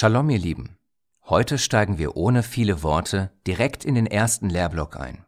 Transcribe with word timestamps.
Shalom, 0.00 0.30
ihr 0.30 0.38
Lieben. 0.38 0.78
Heute 1.26 1.58
steigen 1.58 1.98
wir 1.98 2.16
ohne 2.16 2.42
viele 2.42 2.82
Worte 2.82 3.30
direkt 3.46 3.84
in 3.84 3.94
den 3.94 4.06
ersten 4.06 4.48
Lehrblock 4.48 4.98
ein. 4.98 5.26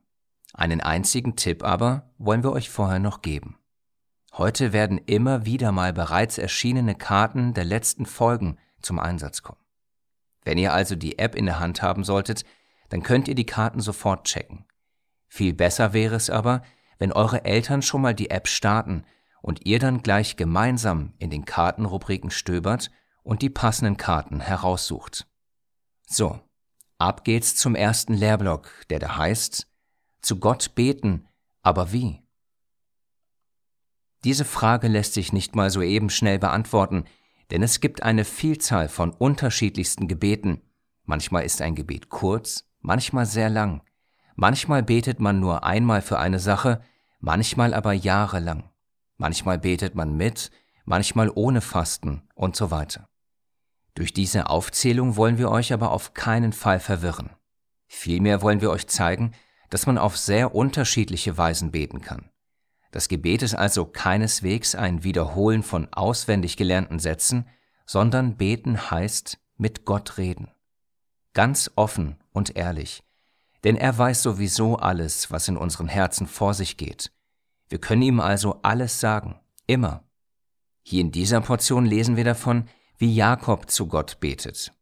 Einen 0.54 0.80
einzigen 0.80 1.36
Tipp 1.36 1.62
aber 1.62 2.10
wollen 2.16 2.42
wir 2.42 2.52
euch 2.52 2.70
vorher 2.70 2.98
noch 2.98 3.20
geben. 3.20 3.58
Heute 4.32 4.72
werden 4.72 4.96
immer 4.96 5.44
wieder 5.44 5.72
mal 5.72 5.92
bereits 5.92 6.38
erschienene 6.38 6.94
Karten 6.94 7.52
der 7.52 7.66
letzten 7.66 8.06
Folgen 8.06 8.56
zum 8.80 8.98
Einsatz 8.98 9.42
kommen. 9.42 9.60
Wenn 10.42 10.56
ihr 10.56 10.72
also 10.72 10.96
die 10.96 11.18
App 11.18 11.34
in 11.34 11.44
der 11.44 11.60
Hand 11.60 11.82
haben 11.82 12.02
solltet, 12.02 12.46
dann 12.88 13.02
könnt 13.02 13.28
ihr 13.28 13.34
die 13.34 13.44
Karten 13.44 13.80
sofort 13.80 14.24
checken. 14.24 14.64
Viel 15.28 15.52
besser 15.52 15.92
wäre 15.92 16.14
es 16.14 16.30
aber, 16.30 16.62
wenn 16.96 17.12
eure 17.12 17.44
Eltern 17.44 17.82
schon 17.82 18.00
mal 18.00 18.14
die 18.14 18.30
App 18.30 18.48
starten 18.48 19.04
und 19.42 19.66
ihr 19.66 19.78
dann 19.78 20.02
gleich 20.02 20.36
gemeinsam 20.36 21.12
in 21.18 21.28
den 21.28 21.44
Kartenrubriken 21.44 22.30
stöbert 22.30 22.90
und 23.22 23.42
die 23.42 23.50
passenden 23.50 23.96
Karten 23.96 24.40
heraussucht. 24.40 25.26
So, 26.06 26.40
ab 26.98 27.24
geht's 27.24 27.56
zum 27.56 27.74
ersten 27.74 28.14
Lehrblock, 28.14 28.70
der 28.90 28.98
da 28.98 29.16
heißt, 29.16 29.68
zu 30.20 30.38
Gott 30.38 30.74
beten, 30.74 31.28
aber 31.62 31.92
wie? 31.92 32.22
Diese 34.24 34.44
Frage 34.44 34.88
lässt 34.88 35.14
sich 35.14 35.32
nicht 35.32 35.56
mal 35.56 35.70
soeben 35.70 36.10
schnell 36.10 36.38
beantworten, 36.38 37.04
denn 37.50 37.62
es 37.62 37.80
gibt 37.80 38.02
eine 38.02 38.24
Vielzahl 38.24 38.88
von 38.88 39.10
unterschiedlichsten 39.10 40.06
Gebeten. 40.06 40.62
Manchmal 41.04 41.44
ist 41.44 41.60
ein 41.60 41.74
Gebet 41.74 42.08
kurz, 42.08 42.64
manchmal 42.80 43.26
sehr 43.26 43.50
lang. 43.50 43.82
Manchmal 44.36 44.82
betet 44.82 45.20
man 45.20 45.40
nur 45.40 45.64
einmal 45.64 46.02
für 46.02 46.18
eine 46.18 46.38
Sache, 46.38 46.82
manchmal 47.20 47.74
aber 47.74 47.92
jahrelang. 47.92 48.70
Manchmal 49.16 49.58
betet 49.58 49.94
man 49.94 50.16
mit, 50.16 50.50
manchmal 50.84 51.30
ohne 51.34 51.60
Fasten 51.60 52.22
und 52.34 52.56
so 52.56 52.70
weiter. 52.70 53.08
Durch 53.94 54.12
diese 54.12 54.48
Aufzählung 54.48 55.16
wollen 55.16 55.38
wir 55.38 55.50
euch 55.50 55.72
aber 55.72 55.90
auf 55.90 56.14
keinen 56.14 56.52
Fall 56.52 56.80
verwirren. 56.80 57.30
Vielmehr 57.86 58.40
wollen 58.40 58.60
wir 58.60 58.70
euch 58.70 58.86
zeigen, 58.86 59.32
dass 59.68 59.86
man 59.86 59.98
auf 59.98 60.16
sehr 60.16 60.54
unterschiedliche 60.54 61.36
Weisen 61.36 61.70
beten 61.70 62.00
kann. 62.00 62.30
Das 62.90 63.08
Gebet 63.08 63.42
ist 63.42 63.54
also 63.54 63.86
keineswegs 63.86 64.74
ein 64.74 65.02
Wiederholen 65.02 65.62
von 65.62 65.88
auswendig 65.92 66.56
gelernten 66.56 66.98
Sätzen, 66.98 67.48
sondern 67.86 68.36
beten 68.36 68.90
heißt 68.90 69.38
mit 69.56 69.84
Gott 69.84 70.18
reden. 70.18 70.50
Ganz 71.32 71.70
offen 71.74 72.16
und 72.32 72.56
ehrlich, 72.56 73.02
denn 73.64 73.76
er 73.76 73.96
weiß 73.96 74.22
sowieso 74.22 74.76
alles, 74.76 75.30
was 75.30 75.48
in 75.48 75.56
unseren 75.56 75.88
Herzen 75.88 76.26
vor 76.26 76.52
sich 76.52 76.76
geht. 76.76 77.12
Wir 77.68 77.78
können 77.78 78.02
ihm 78.02 78.20
also 78.20 78.60
alles 78.62 79.00
sagen, 79.00 79.40
immer. 79.66 80.04
Hier 80.82 81.00
in 81.00 81.12
dieser 81.12 81.40
Portion 81.40 81.86
lesen 81.86 82.16
wir 82.16 82.24
davon, 82.24 82.68
wie 83.02 83.12
Jakob 83.12 83.68
zu 83.68 83.88
Gott 83.88 84.20
betet. 84.20 84.72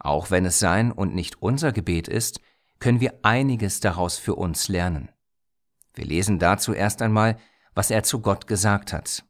Auch 0.00 0.32
wenn 0.32 0.44
es 0.44 0.58
sein 0.58 0.90
und 0.90 1.14
nicht 1.14 1.40
unser 1.40 1.70
Gebet 1.70 2.08
ist, 2.08 2.40
können 2.80 2.98
wir 2.98 3.20
einiges 3.22 3.78
daraus 3.78 4.18
für 4.18 4.34
uns 4.34 4.66
lernen. 4.66 5.08
Wir 5.94 6.04
lesen 6.04 6.40
dazu 6.40 6.72
erst 6.72 7.00
einmal, 7.00 7.38
was 7.72 7.92
er 7.92 8.02
zu 8.02 8.22
Gott 8.22 8.48
gesagt 8.48 8.92
hat. 8.92 9.22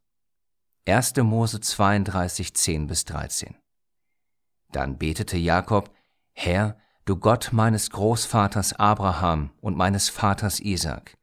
1. 0.87 1.17
Mose 1.17 1.61
32, 1.61 2.55
10 2.55 2.87
bis 2.87 3.05
13. 3.05 3.57
Dann 4.73 4.97
betete 4.97 5.37
Jakob, 5.37 5.95
Herr, 6.33 6.79
du 7.05 7.17
Gott 7.17 7.51
meines 7.53 7.91
Großvaters 7.91 8.73
Abraham 8.73 9.51
und 9.61 9.77
meines 9.77 10.09
Vaters 10.09 10.61
Isaac. 10.61 11.19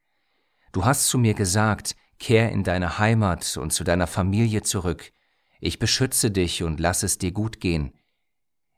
Du 0.72 0.86
hast 0.86 1.08
zu 1.08 1.18
mir 1.18 1.34
gesagt, 1.34 1.95
kehr 2.20 2.52
in 2.52 2.64
deine 2.64 3.00
Heimat 3.00 3.58
und 3.58 3.73
zu 3.73 3.84
deiner 3.84 4.06
Familie 4.06 4.62
zurück, 4.62 5.12
ich 5.59 5.80
beschütze 5.80 6.31
dich 6.31 6.63
und 6.63 6.80
lass 6.80 7.04
es 7.04 7.17
dir 7.17 7.32
gut 7.32 7.59
gehen. 7.59 7.93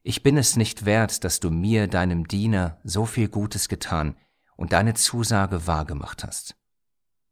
Ich 0.02 0.24
bin 0.24 0.38
es 0.38 0.56
nicht 0.56 0.86
wert, 0.86 1.24
dass 1.24 1.40
du 1.40 1.52
mir, 1.52 1.88
deinem 1.88 2.28
Diener, 2.28 2.80
so 2.84 3.06
viel 3.06 3.28
Gutes 3.28 3.68
getan 3.68 4.16
und 4.56 4.74
deine 4.74 4.94
Zusage 4.94 5.68
wahrgemacht 5.68 6.24
hast. 6.24 6.56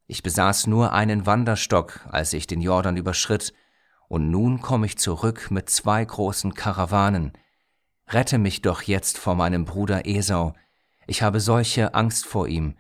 Ich 0.05 0.23
besaß 0.23 0.67
nur 0.67 0.93
einen 0.93 1.25
Wanderstock, 1.25 2.07
als 2.09 2.33
ich 2.33 2.47
den 2.47 2.61
Jordan 2.61 2.97
überschritt, 2.97 3.53
und 4.09 4.31
nun 4.31 4.61
komme 4.61 4.85
ich 4.85 4.97
zurück 4.97 5.51
mit 5.51 5.69
zwei 5.69 6.03
großen 6.03 6.53
Karawanen. 6.53 7.33
Rette 8.07 8.37
mich 8.37 8.61
doch 8.61 8.81
jetzt 8.81 9.17
vor 9.17 9.35
meinem 9.35 9.65
Bruder 9.65 10.05
Esau. 10.05 10.53
Ich 11.07 11.23
habe 11.23 11.41
solche 11.41 11.93
Angst 11.93 12.25
vor 12.25 12.47
ihm. 12.47 12.77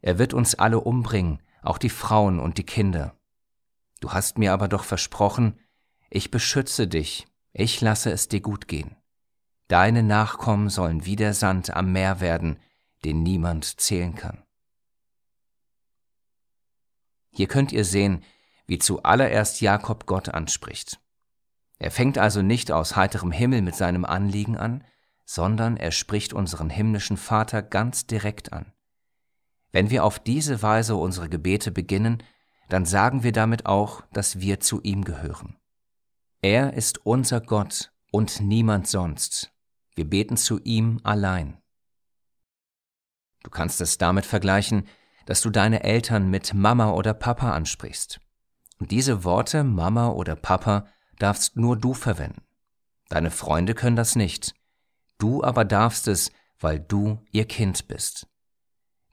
Er 0.00 0.18
wird 0.18 0.34
uns 0.34 0.54
alle 0.54 0.80
umbringen, 0.80 1.42
auch 1.62 1.78
die 1.78 1.90
Frauen 1.90 2.38
und 2.38 2.58
die 2.58 2.66
Kinder. 2.66 3.16
Du 4.00 4.12
hast 4.12 4.38
mir 4.38 4.52
aber 4.52 4.68
doch 4.68 4.84
versprochen, 4.84 5.58
ich 6.14 6.30
beschütze 6.30 6.88
dich, 6.88 7.26
ich 7.54 7.80
lasse 7.80 8.12
es 8.12 8.28
dir 8.28 8.42
gut 8.42 8.68
gehen. 8.68 8.96
Deine 9.68 10.02
Nachkommen 10.02 10.68
sollen 10.68 11.06
wie 11.06 11.16
der 11.16 11.32
Sand 11.32 11.74
am 11.74 11.90
Meer 11.92 12.20
werden, 12.20 12.58
den 13.02 13.22
niemand 13.22 13.80
zählen 13.80 14.14
kann. 14.14 14.44
Hier 17.30 17.48
könnt 17.48 17.72
ihr 17.72 17.86
sehen, 17.86 18.22
wie 18.66 18.78
zuallererst 18.78 19.62
Jakob 19.62 20.04
Gott 20.04 20.28
anspricht. 20.28 21.00
Er 21.78 21.90
fängt 21.90 22.18
also 22.18 22.42
nicht 22.42 22.70
aus 22.70 22.94
heiterem 22.94 23.32
Himmel 23.32 23.62
mit 23.62 23.74
seinem 23.74 24.04
Anliegen 24.04 24.58
an, 24.58 24.84
sondern 25.24 25.78
er 25.78 25.92
spricht 25.92 26.34
unseren 26.34 26.68
himmlischen 26.68 27.16
Vater 27.16 27.62
ganz 27.62 28.06
direkt 28.06 28.52
an. 28.52 28.70
Wenn 29.70 29.88
wir 29.88 30.04
auf 30.04 30.18
diese 30.18 30.60
Weise 30.60 30.94
unsere 30.94 31.30
Gebete 31.30 31.70
beginnen, 31.70 32.22
dann 32.68 32.84
sagen 32.84 33.22
wir 33.22 33.32
damit 33.32 33.64
auch, 33.64 34.02
dass 34.12 34.40
wir 34.40 34.60
zu 34.60 34.82
ihm 34.82 35.04
gehören. 35.04 35.56
Er 36.44 36.74
ist 36.74 37.06
unser 37.06 37.40
Gott 37.40 37.92
und 38.10 38.40
niemand 38.40 38.88
sonst. 38.88 39.52
Wir 39.94 40.10
beten 40.10 40.36
zu 40.36 40.58
ihm 40.58 40.98
allein. 41.04 41.62
Du 43.44 43.50
kannst 43.50 43.80
es 43.80 43.96
damit 43.96 44.26
vergleichen, 44.26 44.88
dass 45.24 45.40
du 45.40 45.50
deine 45.50 45.84
Eltern 45.84 46.28
mit 46.30 46.52
Mama 46.52 46.90
oder 46.90 47.14
Papa 47.14 47.52
ansprichst. 47.52 48.20
Und 48.80 48.90
diese 48.90 49.22
Worte 49.22 49.62
Mama 49.62 50.08
oder 50.08 50.34
Papa 50.34 50.88
darfst 51.20 51.56
nur 51.56 51.76
du 51.76 51.94
verwenden. 51.94 52.42
Deine 53.08 53.30
Freunde 53.30 53.74
können 53.74 53.94
das 53.94 54.16
nicht. 54.16 54.52
Du 55.18 55.44
aber 55.44 55.64
darfst 55.64 56.08
es, 56.08 56.32
weil 56.58 56.80
du 56.80 57.20
ihr 57.30 57.44
Kind 57.44 57.86
bist. 57.86 58.26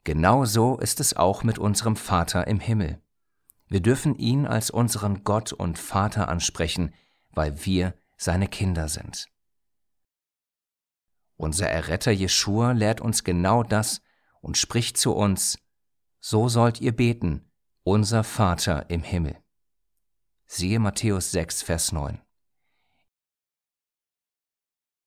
Genau 0.02 0.46
so 0.46 0.78
ist 0.78 0.98
es 0.98 1.14
auch 1.16 1.44
mit 1.44 1.60
unserem 1.60 1.94
Vater 1.94 2.48
im 2.48 2.58
Himmel. 2.58 3.00
Wir 3.68 3.80
dürfen 3.80 4.16
ihn 4.16 4.46
als 4.46 4.70
unseren 4.70 5.22
Gott 5.22 5.52
und 5.52 5.78
Vater 5.78 6.28
ansprechen, 6.28 6.92
weil 7.30 7.64
wir 7.64 7.94
seine 8.16 8.48
Kinder 8.48 8.88
sind. 8.88 9.28
Unser 11.36 11.68
Erretter 11.68 12.10
Jeschua 12.10 12.72
lehrt 12.72 13.00
uns 13.00 13.24
genau 13.24 13.62
das 13.62 14.02
und 14.40 14.58
spricht 14.58 14.98
zu 14.98 15.14
uns, 15.14 15.58
so 16.20 16.48
sollt 16.48 16.80
ihr 16.80 16.94
beten, 16.94 17.50
unser 17.82 18.24
Vater 18.24 18.90
im 18.90 19.02
Himmel. 19.02 19.38
Siehe 20.46 20.78
Matthäus 20.78 21.30
6, 21.30 21.62
Vers 21.62 21.92
9. 21.92 22.20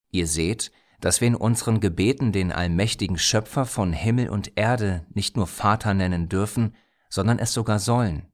Ihr 0.10 0.28
seht, 0.28 0.72
dass 1.02 1.22
wir 1.22 1.28
in 1.28 1.36
unseren 1.36 1.82
Gebeten 1.82 2.32
den 2.32 2.52
allmächtigen 2.52 3.18
Schöpfer 3.18 3.66
von 3.66 3.94
Himmel 3.94 4.30
und 4.30 4.58
Erde 4.58 5.06
nicht 5.14 5.36
nur 5.36 5.48
Vater 5.48 5.94
nennen 5.94 6.30
dürfen, 6.30 6.76
sondern 7.10 7.40
es 7.40 7.54
sogar 7.54 7.78
sollen. 7.78 8.32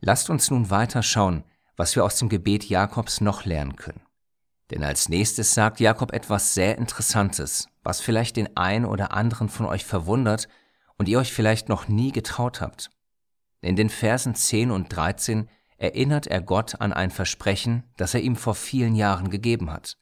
Lasst 0.00 0.28
uns 0.28 0.50
nun 0.50 0.70
weiter 0.70 1.02
schauen, 1.02 1.44
was 1.80 1.96
wir 1.96 2.04
aus 2.04 2.16
dem 2.16 2.28
Gebet 2.28 2.68
Jakobs 2.68 3.22
noch 3.22 3.46
lernen 3.46 3.74
können. 3.74 4.02
Denn 4.70 4.84
als 4.84 5.08
nächstes 5.08 5.54
sagt 5.54 5.80
Jakob 5.80 6.12
etwas 6.12 6.52
sehr 6.52 6.76
Interessantes, 6.76 7.68
was 7.82 8.02
vielleicht 8.02 8.36
den 8.36 8.54
einen 8.54 8.84
oder 8.84 9.12
anderen 9.12 9.48
von 9.48 9.64
euch 9.64 9.86
verwundert 9.86 10.46
und 10.98 11.08
ihr 11.08 11.18
euch 11.18 11.32
vielleicht 11.32 11.70
noch 11.70 11.88
nie 11.88 12.12
getraut 12.12 12.60
habt. 12.60 12.90
In 13.62 13.76
den 13.76 13.88
Versen 13.88 14.34
10 14.34 14.70
und 14.70 14.94
13 14.94 15.48
erinnert 15.78 16.26
er 16.26 16.42
Gott 16.42 16.78
an 16.82 16.92
ein 16.92 17.10
Versprechen, 17.10 17.84
das 17.96 18.12
er 18.12 18.20
ihm 18.20 18.36
vor 18.36 18.54
vielen 18.54 18.94
Jahren 18.94 19.30
gegeben 19.30 19.72
hat. 19.72 19.96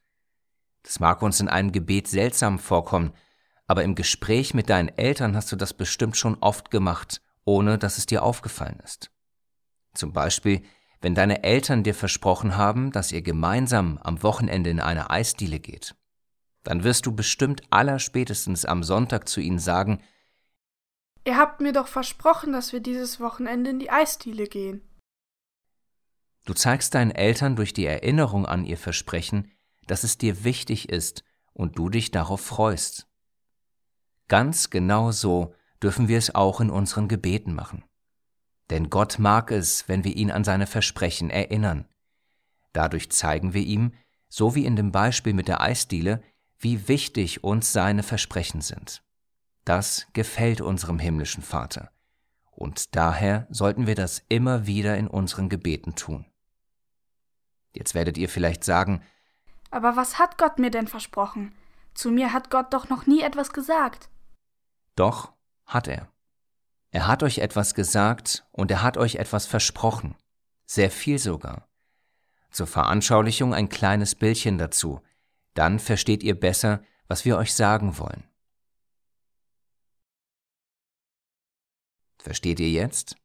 Das 0.83 0.99
mag 0.99 1.23
uns 1.23 1.39
in 1.39 1.49
einem 1.49 1.71
Gebet 1.71 2.09
seltsam 2.09 2.59
vorkommen, 2.59 3.13
aber 3.69 3.85
im 3.85 3.95
Gespräch 3.95 4.53
mit 4.53 4.69
deinen 4.69 4.89
Eltern 4.89 5.37
hast 5.37 5.53
du 5.53 5.55
das 5.55 5.75
bestimmt 5.75 6.17
schon 6.17 6.39
oft 6.41 6.73
gemacht, 6.73 7.23
ohne 7.45 7.79
dass 7.79 7.99
es 7.99 8.07
dir 8.07 8.25
aufgefallen 8.25 8.81
ist. 8.83 9.13
Zum 9.95 10.13
Beispiel 10.13 10.65
wenn 11.01 11.15
deine 11.15 11.45
Eltern 11.45 11.83
dir 11.85 11.95
versprochen 11.95 12.57
haben, 12.57 12.91
dass 12.93 13.13
ihr 13.13 13.23
gemeinsam 13.23 13.99
am 13.99 14.23
Wochenende 14.23 14.71
in 14.71 14.81
eine 14.81 15.11
Eisdiele 15.11 15.61
geht, 15.61 15.95
dann 16.65 16.85
wirst 16.85 17.07
du 17.07 17.13
bestimmt 17.13 17.63
allerspätestens 17.71 18.65
am 18.65 18.83
Sonntag 18.83 19.29
zu 19.29 19.41
ihnen 19.41 19.59
sagen, 19.59 20.03
Ihr 21.25 21.37
habt 21.37 21.61
mir 21.61 21.73
doch 21.73 21.89
versprochen, 21.89 22.53
dass 22.53 22.73
wir 22.73 22.81
dieses 22.81 23.21
Wochenende 23.21 23.69
in 23.69 23.79
die 23.79 23.91
Eisdiele 23.91 24.47
gehen. 24.47 24.81
Du 26.47 26.55
zeigst 26.55 26.95
deinen 26.95 27.11
Eltern 27.11 27.55
durch 27.55 27.75
die 27.75 27.85
Erinnerung 27.85 28.47
an 28.47 28.65
ihr 28.65 28.79
Versprechen, 28.79 29.51
dass 29.87 30.05
es 30.05 30.17
dir 30.17 30.45
wichtig 30.45 30.89
ist 30.89 31.25
und 31.53 31.79
du 31.79 31.91
dich 31.91 32.11
darauf 32.11 32.41
freust. 32.41 33.07
Ganz 34.29 34.71
genau 34.71 35.11
so 35.11 35.55
dürfen 35.83 36.09
wir 36.09 36.17
es 36.17 36.35
auch 36.35 36.63
in 36.63 36.71
unseren 36.71 37.09
Gebeten 37.09 37.55
machen. 37.55 37.85
Denn 38.71 38.91
Gott 38.91 39.19
mag 39.19 39.51
es, 39.51 39.89
wenn 39.89 40.05
wir 40.05 40.15
ihn 40.15 40.31
an 40.31 40.45
seine 40.45 40.67
Versprechen 40.67 41.31
erinnern. 41.31 41.87
Dadurch 42.73 43.11
zeigen 43.11 43.55
wir 43.55 43.63
ihm, 43.63 43.93
so 44.29 44.55
wie 44.55 44.67
in 44.67 44.77
dem 44.77 44.93
Beispiel 44.93 45.33
mit 45.33 45.49
der 45.49 45.61
Eisdiele, 45.61 46.23
wie 46.59 46.89
wichtig 46.89 47.45
uns 47.45 47.73
seine 47.73 48.03
Versprechen 48.03 48.61
sind. 48.61 49.03
Das 49.65 50.07
gefällt 50.13 50.61
unserem 50.61 50.99
himmlischen 50.99 51.43
Vater. 51.43 51.91
Und 52.51 52.97
daher 52.97 53.47
sollten 53.51 53.87
wir 53.87 53.95
das 53.95 54.23
immer 54.29 54.67
wieder 54.67 54.97
in 54.97 55.07
unseren 55.07 55.49
Gebeten 55.49 55.95
tun. 55.95 56.27
Jetzt 57.73 57.95
werdet 57.95 58.19
ihr 58.19 58.29
vielleicht 58.29 58.65
sagen, 58.65 59.03
aber 59.71 59.97
was 59.97 60.19
hat 60.19 60.39
Gott 60.39 60.59
mir 60.59 60.71
denn 60.71 60.89
versprochen? 60.89 61.55
Zu 61.95 62.11
mir 62.11 62.33
hat 62.33 62.51
Gott 62.51 62.73
doch 62.73 62.89
noch 62.89 63.07
nie 63.07 63.23
etwas 63.23 63.53
gesagt. 63.53 64.09
Doch, 64.97 65.33
hat 65.67 65.89
er. 65.89 66.09
Er 66.91 67.07
hat 67.07 67.23
euch 67.23 67.39
etwas 67.39 67.75
gesagt 67.75 68.47
und 68.53 68.71
er 68.71 68.83
hat 68.83 68.97
euch 68.97 69.17
etwas 69.17 69.47
versprochen. 69.47 70.15
Sehr 70.67 70.91
viel 70.91 71.19
sogar. 71.19 71.69
Zur 72.51 72.67
Veranschaulichung 72.67 73.55
ein 73.55 73.69
kleines 73.69 74.15
Bildchen 74.15 74.59
dazu. 74.59 75.01
Dann 75.55 75.79
versteht 75.79 76.23
ihr 76.23 76.39
besser, 76.39 76.83
was 77.07 77.25
wir 77.25 77.37
euch 77.37 77.55
sagen 77.55 77.99
wollen. 77.99 78.25
Versteht 82.19 82.61
ihr 82.61 82.71
jetzt? 82.71 83.17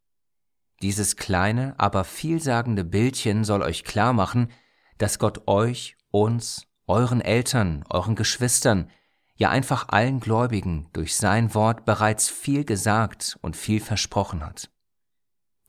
Dieses 0.81 1.15
kleine, 1.15 1.75
aber 1.77 2.04
vielsagende 2.04 2.83
Bildchen 2.83 3.44
soll 3.44 3.62
euch 3.62 3.83
klar 3.83 4.13
machen, 4.13 4.51
dass 4.98 5.19
Gott 5.19 5.48
euch, 5.48 5.98
uns, 6.12 6.68
euren 6.88 7.21
Eltern, 7.21 7.86
euren 7.89 8.15
Geschwistern, 8.15 8.89
ja 9.35 9.50
einfach 9.50 9.89
allen 9.89 10.19
Gläubigen 10.19 10.89
durch 10.94 11.15
sein 11.15 11.53
Wort 11.53 11.85
bereits 11.85 12.30
viel 12.30 12.65
gesagt 12.65 13.38
und 13.41 13.56
viel 13.56 13.80
versprochen 13.80 14.45
hat. 14.45 14.69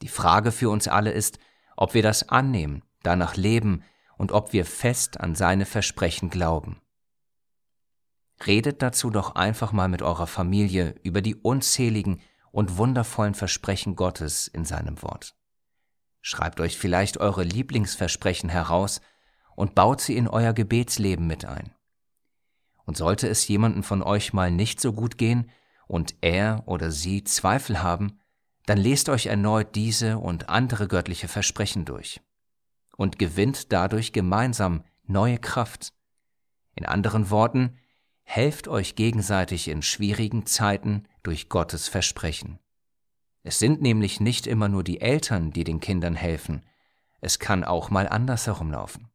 Die 0.03 0.09
Frage 0.09 0.53
für 0.53 0.71
uns 0.71 0.89
alle 0.89 1.13
ist, 1.13 1.39
ob 1.77 1.95
wir 1.95 2.03
das 2.03 2.29
annehmen, 2.29 2.83
danach 3.03 3.37
leben 3.37 3.83
und 4.17 4.33
ob 4.33 4.53
wir 4.53 4.65
fest 4.65 5.21
an 5.21 5.35
seine 5.35 5.67
Versprechen 5.67 6.31
glauben. 6.31 6.81
Redet 8.47 8.83
dazu 8.83 9.11
doch 9.11 9.35
einfach 9.35 9.73
mal 9.73 9.89
mit 9.89 10.03
eurer 10.03 10.27
Familie 10.27 10.95
über 11.03 11.23
die 11.23 11.37
unzähligen 11.37 12.21
und 12.51 12.77
wundervollen 12.77 13.35
Versprechen 13.35 13.97
Gottes 13.97 14.49
in 14.49 14.65
seinem 14.65 15.03
Wort. 15.03 15.35
Schreibt 16.21 16.61
euch 16.61 16.79
vielleicht 16.79 17.19
eure 17.19 17.43
Lieblingsversprechen 17.43 18.49
heraus 18.49 19.01
und 19.57 19.75
baut 19.75 20.01
sie 20.01 20.17
in 20.17 20.29
euer 20.29 20.53
Gebetsleben 20.53 21.27
mit 21.27 21.45
ein. 21.45 21.75
Und 22.87 22.97
sollte 22.97 23.29
es 23.29 23.49
jemanden 23.49 23.83
von 23.83 24.03
euch 24.03 24.33
mal 24.33 24.51
nicht 24.51 24.81
so 24.81 24.93
gut 24.93 25.17
gehen 25.17 25.51
und 25.87 26.15
er 26.21 26.63
oder 26.67 26.91
sie 26.91 27.25
Zweifel 27.25 27.83
haben, 27.83 28.19
dann 28.67 28.79
lest 28.79 29.09
euch 29.09 29.27
erneut 29.27 29.75
diese 29.75 30.19
und 30.19 30.49
andere 30.49 30.89
göttliche 30.89 31.29
Versprechen 31.29 31.85
durch 31.85 32.21
und 32.97 33.19
gewinnt 33.19 33.73
dadurch 33.73 34.13
gemeinsam 34.13 34.85
neue 35.05 35.39
Kraft. 35.39 35.93
In 36.75 36.87
anderen 36.87 37.31
Worten, 37.31 37.77
helft 38.23 38.69
euch 38.69 38.97
gegenseitig 38.97 39.69
in 39.69 39.83
schwierigen 39.83 40.47
Zeiten 40.47 41.05
durch 41.23 41.49
Gottes 41.49 41.89
Versprechen. 41.89 42.59
Es 43.43 43.59
sind 43.59 43.83
nämlich 43.83 44.21
nicht 44.21 44.47
immer 44.47 44.69
nur 44.69 44.83
die 44.83 45.01
Eltern, 45.01 45.53
die 45.53 45.65
den 45.65 45.81
Kindern 45.81 46.15
helfen, 46.15 46.65
es 47.21 47.39
kann 47.39 47.65
auch 47.65 47.89
mal 47.89 48.07
andersherum 48.07 48.71
laufen. 48.71 49.09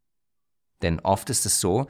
Denn 0.82 1.00
oft 1.00 1.30
ist 1.30 1.46
es 1.46 1.60
so, 1.60 1.88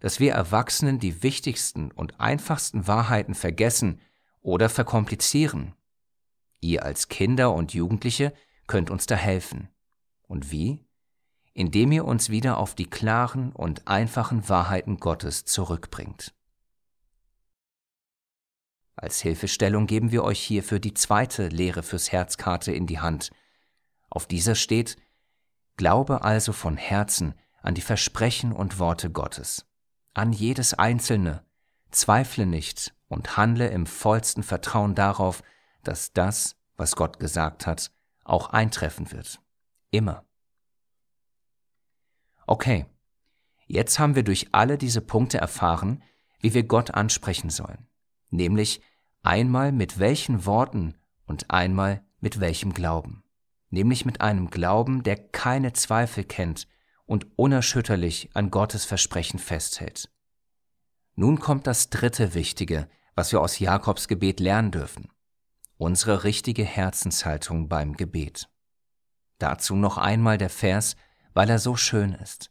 dass 0.00 0.18
wir 0.18 0.32
Erwachsenen 0.32 0.98
die 0.98 1.22
wichtigsten 1.22 1.90
und 1.92 2.18
einfachsten 2.20 2.86
Wahrheiten 2.86 3.34
vergessen 3.34 4.00
oder 4.40 4.68
verkomplizieren. 4.68 5.74
Ihr 6.60 6.84
als 6.84 7.08
Kinder 7.08 7.54
und 7.54 7.72
Jugendliche 7.72 8.32
könnt 8.66 8.90
uns 8.90 9.06
da 9.06 9.14
helfen. 9.14 9.68
Und 10.22 10.50
wie? 10.50 10.84
Indem 11.52 11.92
ihr 11.92 12.04
uns 12.04 12.30
wieder 12.30 12.58
auf 12.58 12.74
die 12.74 12.88
klaren 12.88 13.52
und 13.52 13.88
einfachen 13.88 14.48
Wahrheiten 14.48 14.98
Gottes 14.98 15.44
zurückbringt. 15.44 16.34
Als 18.96 19.20
Hilfestellung 19.20 19.86
geben 19.86 20.12
wir 20.12 20.24
euch 20.24 20.40
hierfür 20.40 20.78
die 20.78 20.94
zweite 20.94 21.48
Lehre 21.48 21.82
fürs 21.82 22.12
Herzkarte 22.12 22.72
in 22.72 22.86
die 22.86 23.00
Hand. 23.00 23.30
Auf 24.10 24.26
dieser 24.26 24.54
steht, 24.54 24.96
Glaube 25.76 26.22
also 26.22 26.52
von 26.52 26.76
Herzen 26.76 27.34
an 27.62 27.74
die 27.74 27.80
Versprechen 27.80 28.52
und 28.52 28.78
Worte 28.78 29.10
Gottes, 29.10 29.66
an 30.14 30.32
jedes 30.32 30.74
einzelne, 30.74 31.44
zweifle 31.90 32.46
nicht 32.46 32.94
und 33.08 33.36
handle 33.36 33.68
im 33.68 33.86
vollsten 33.86 34.42
Vertrauen 34.42 34.94
darauf, 34.94 35.42
dass 35.82 36.12
das, 36.12 36.56
was 36.76 36.96
Gott 36.96 37.18
gesagt 37.18 37.66
hat, 37.66 37.90
auch 38.24 38.50
eintreffen 38.50 39.12
wird. 39.12 39.40
Immer. 39.90 40.24
Okay, 42.46 42.86
jetzt 43.66 43.98
haben 43.98 44.14
wir 44.14 44.22
durch 44.22 44.48
alle 44.52 44.78
diese 44.78 45.00
Punkte 45.00 45.38
erfahren, 45.38 46.02
wie 46.40 46.54
wir 46.54 46.64
Gott 46.64 46.92
ansprechen 46.92 47.50
sollen, 47.50 47.86
nämlich 48.30 48.80
einmal 49.22 49.72
mit 49.72 49.98
welchen 49.98 50.46
Worten 50.46 50.94
und 51.26 51.50
einmal 51.50 52.02
mit 52.20 52.40
welchem 52.40 52.72
Glauben, 52.72 53.22
nämlich 53.68 54.04
mit 54.04 54.20
einem 54.20 54.50
Glauben, 54.50 55.02
der 55.02 55.16
keine 55.16 55.72
Zweifel 55.72 56.24
kennt 56.24 56.66
und 57.10 57.26
unerschütterlich 57.34 58.30
an 58.34 58.52
Gottes 58.52 58.84
Versprechen 58.84 59.40
festhält. 59.40 60.08
Nun 61.16 61.40
kommt 61.40 61.66
das 61.66 61.90
dritte 61.90 62.34
Wichtige, 62.34 62.88
was 63.16 63.32
wir 63.32 63.40
aus 63.40 63.58
Jakobs 63.58 64.06
Gebet 64.06 64.38
lernen 64.38 64.70
dürfen. 64.70 65.08
Unsere 65.76 66.22
richtige 66.22 66.62
Herzenshaltung 66.62 67.68
beim 67.68 67.96
Gebet. 67.96 68.48
Dazu 69.38 69.74
noch 69.74 69.98
einmal 69.98 70.38
der 70.38 70.50
Vers, 70.50 70.94
weil 71.34 71.50
er 71.50 71.58
so 71.58 71.74
schön 71.74 72.12
ist. 72.12 72.48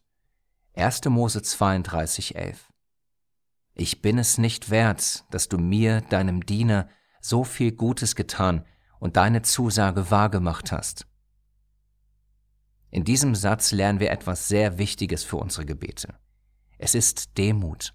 1. 0.75 1.05
Mose 1.05 1.41
32, 1.41 2.35
11. 2.35 2.67
Ich 3.75 4.01
bin 4.01 4.17
es 4.17 4.37
nicht 4.37 4.69
wert, 4.69 5.23
dass 5.31 5.47
du 5.47 5.57
mir, 5.57 6.01
deinem 6.01 6.45
Diener, 6.45 6.89
so 7.21 7.45
viel 7.45 7.71
Gutes 7.71 8.13
getan 8.13 8.65
und 8.99 9.15
deine 9.15 9.41
Zusage 9.41 10.11
wahrgemacht 10.11 10.73
hast. 10.73 11.08
In 12.91 13.03
diesem 13.03 13.35
Satz 13.35 13.71
lernen 13.71 13.99
wir 13.99 14.11
etwas 14.11 14.47
sehr 14.47 14.77
Wichtiges 14.77 15.23
für 15.23 15.37
unsere 15.37 15.65
Gebete. 15.65 16.15
Es 16.77 16.95
ist 16.95 17.37
Demut. 17.37 17.93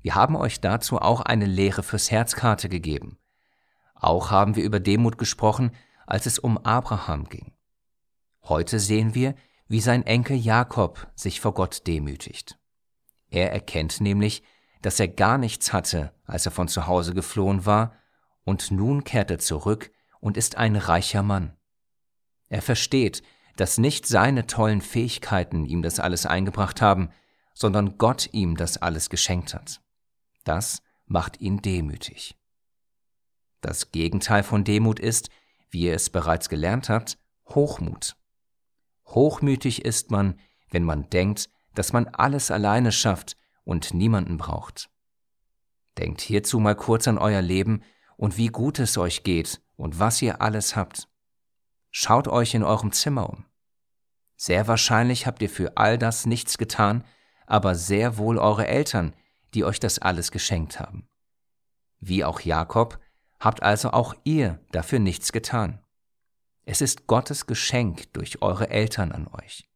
Wir 0.00 0.14
haben 0.14 0.36
euch 0.36 0.60
dazu 0.60 0.98
auch 0.98 1.20
eine 1.22 1.46
Lehre 1.46 1.82
fürs 1.82 2.10
Herzkarte 2.10 2.68
gegeben. 2.68 3.18
Auch 3.94 4.30
haben 4.30 4.54
wir 4.54 4.62
über 4.62 4.78
Demut 4.78 5.18
gesprochen, 5.18 5.72
als 6.06 6.26
es 6.26 6.38
um 6.38 6.58
Abraham 6.58 7.24
ging. 7.24 7.52
Heute 8.44 8.78
sehen 8.78 9.14
wir, 9.14 9.34
wie 9.66 9.80
sein 9.80 10.06
Enkel 10.06 10.36
Jakob 10.36 11.10
sich 11.16 11.40
vor 11.40 11.54
Gott 11.54 11.86
demütigt. 11.88 12.58
Er 13.28 13.52
erkennt 13.52 14.00
nämlich, 14.00 14.44
dass 14.82 15.00
er 15.00 15.08
gar 15.08 15.38
nichts 15.38 15.72
hatte, 15.72 16.12
als 16.24 16.46
er 16.46 16.52
von 16.52 16.68
zu 16.68 16.86
Hause 16.86 17.12
geflohen 17.12 17.66
war, 17.66 17.96
und 18.44 18.70
nun 18.70 19.02
kehrt 19.02 19.32
er 19.32 19.40
zurück 19.40 19.90
und 20.20 20.36
ist 20.36 20.56
ein 20.56 20.76
reicher 20.76 21.24
Mann. 21.24 21.56
Er 22.48 22.62
versteht, 22.62 23.24
dass 23.56 23.78
nicht 23.78 24.06
seine 24.06 24.46
tollen 24.46 24.80
Fähigkeiten 24.80 25.64
ihm 25.64 25.82
das 25.82 25.98
alles 25.98 26.26
eingebracht 26.26 26.80
haben, 26.80 27.10
sondern 27.54 27.98
Gott 27.98 28.28
ihm 28.32 28.56
das 28.56 28.76
alles 28.76 29.08
geschenkt 29.10 29.54
hat. 29.54 29.80
Das 30.44 30.82
macht 31.06 31.40
ihn 31.40 31.62
demütig. 31.62 32.36
Das 33.60 33.90
Gegenteil 33.90 34.42
von 34.42 34.64
Demut 34.64 35.00
ist, 35.00 35.30
wie 35.70 35.84
ihr 35.84 35.94
es 35.94 36.10
bereits 36.10 36.48
gelernt 36.48 36.88
habt, 36.88 37.18
Hochmut. 37.48 38.16
Hochmütig 39.06 39.84
ist 39.84 40.10
man, 40.10 40.38
wenn 40.70 40.84
man 40.84 41.08
denkt, 41.10 41.48
dass 41.74 41.92
man 41.92 42.08
alles 42.08 42.50
alleine 42.50 42.92
schafft 42.92 43.36
und 43.64 43.94
niemanden 43.94 44.36
braucht. 44.36 44.90
Denkt 45.98 46.20
hierzu 46.20 46.60
mal 46.60 46.74
kurz 46.74 47.08
an 47.08 47.18
euer 47.18 47.42
Leben 47.42 47.82
und 48.16 48.36
wie 48.36 48.48
gut 48.48 48.78
es 48.78 48.98
euch 48.98 49.22
geht 49.22 49.62
und 49.76 49.98
was 49.98 50.20
ihr 50.22 50.40
alles 50.40 50.76
habt. 50.76 51.08
Schaut 51.98 52.28
euch 52.28 52.52
in 52.52 52.62
eurem 52.62 52.92
Zimmer 52.92 53.30
um. 53.30 53.46
Sehr 54.36 54.68
wahrscheinlich 54.68 55.26
habt 55.26 55.40
ihr 55.40 55.48
für 55.48 55.78
all 55.78 55.96
das 55.96 56.26
nichts 56.26 56.58
getan, 56.58 57.02
aber 57.46 57.74
sehr 57.74 58.18
wohl 58.18 58.36
eure 58.36 58.66
Eltern, 58.66 59.14
die 59.54 59.64
euch 59.64 59.80
das 59.80 59.98
alles 59.98 60.30
geschenkt 60.30 60.78
haben. 60.78 61.08
Wie 61.98 62.22
auch 62.22 62.40
Jakob, 62.40 63.00
habt 63.40 63.62
also 63.62 63.92
auch 63.92 64.14
ihr 64.24 64.60
dafür 64.72 64.98
nichts 64.98 65.32
getan. 65.32 65.82
Es 66.66 66.82
ist 66.82 67.06
Gottes 67.06 67.46
Geschenk 67.46 68.12
durch 68.12 68.42
eure 68.42 68.68
Eltern 68.68 69.10
an 69.10 69.26
euch. 69.28 69.66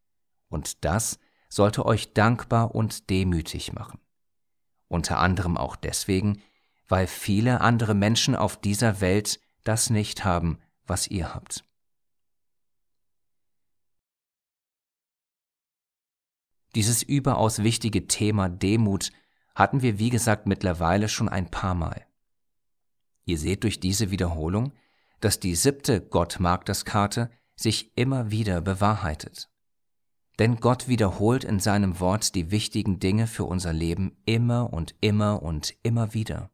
Und 0.50 0.84
das 0.84 1.18
sollte 1.48 1.86
euch 1.86 2.12
dankbar 2.12 2.74
und 2.74 3.08
demütig 3.08 3.72
machen. 3.72 3.98
Unter 4.88 5.20
anderem 5.20 5.56
auch 5.56 5.74
deswegen, 5.74 6.42
weil 6.86 7.06
viele 7.06 7.62
andere 7.62 7.94
Menschen 7.94 8.36
auf 8.36 8.60
dieser 8.60 9.00
Welt 9.00 9.40
das 9.64 9.88
nicht 9.88 10.26
haben, 10.26 10.58
was 10.86 11.06
ihr 11.06 11.32
habt. 11.34 11.64
Dieses 16.74 17.02
überaus 17.02 17.62
wichtige 17.62 18.06
Thema 18.06 18.48
Demut 18.48 19.10
hatten 19.54 19.82
wir, 19.82 19.98
wie 19.98 20.10
gesagt, 20.10 20.46
mittlerweile 20.46 21.08
schon 21.08 21.28
ein 21.28 21.50
paar 21.50 21.74
Mal. 21.74 22.06
Ihr 23.24 23.38
seht 23.38 23.64
durch 23.64 23.80
diese 23.80 24.10
Wiederholung, 24.10 24.72
dass 25.20 25.40
die 25.40 25.54
siebte 25.54 26.00
Gott 26.00 26.40
mag 26.40 26.64
das 26.64 26.84
Karte 26.84 27.30
sich 27.56 27.96
immer 27.96 28.30
wieder 28.30 28.60
bewahrheitet. 28.60 29.50
Denn 30.38 30.56
Gott 30.56 30.88
wiederholt 30.88 31.44
in 31.44 31.60
seinem 31.60 32.00
Wort 32.00 32.34
die 32.34 32.50
wichtigen 32.50 32.98
Dinge 32.98 33.26
für 33.26 33.44
unser 33.44 33.74
Leben 33.74 34.16
immer 34.24 34.72
und 34.72 34.94
immer 35.02 35.42
und 35.42 35.74
immer 35.82 36.14
wieder. 36.14 36.50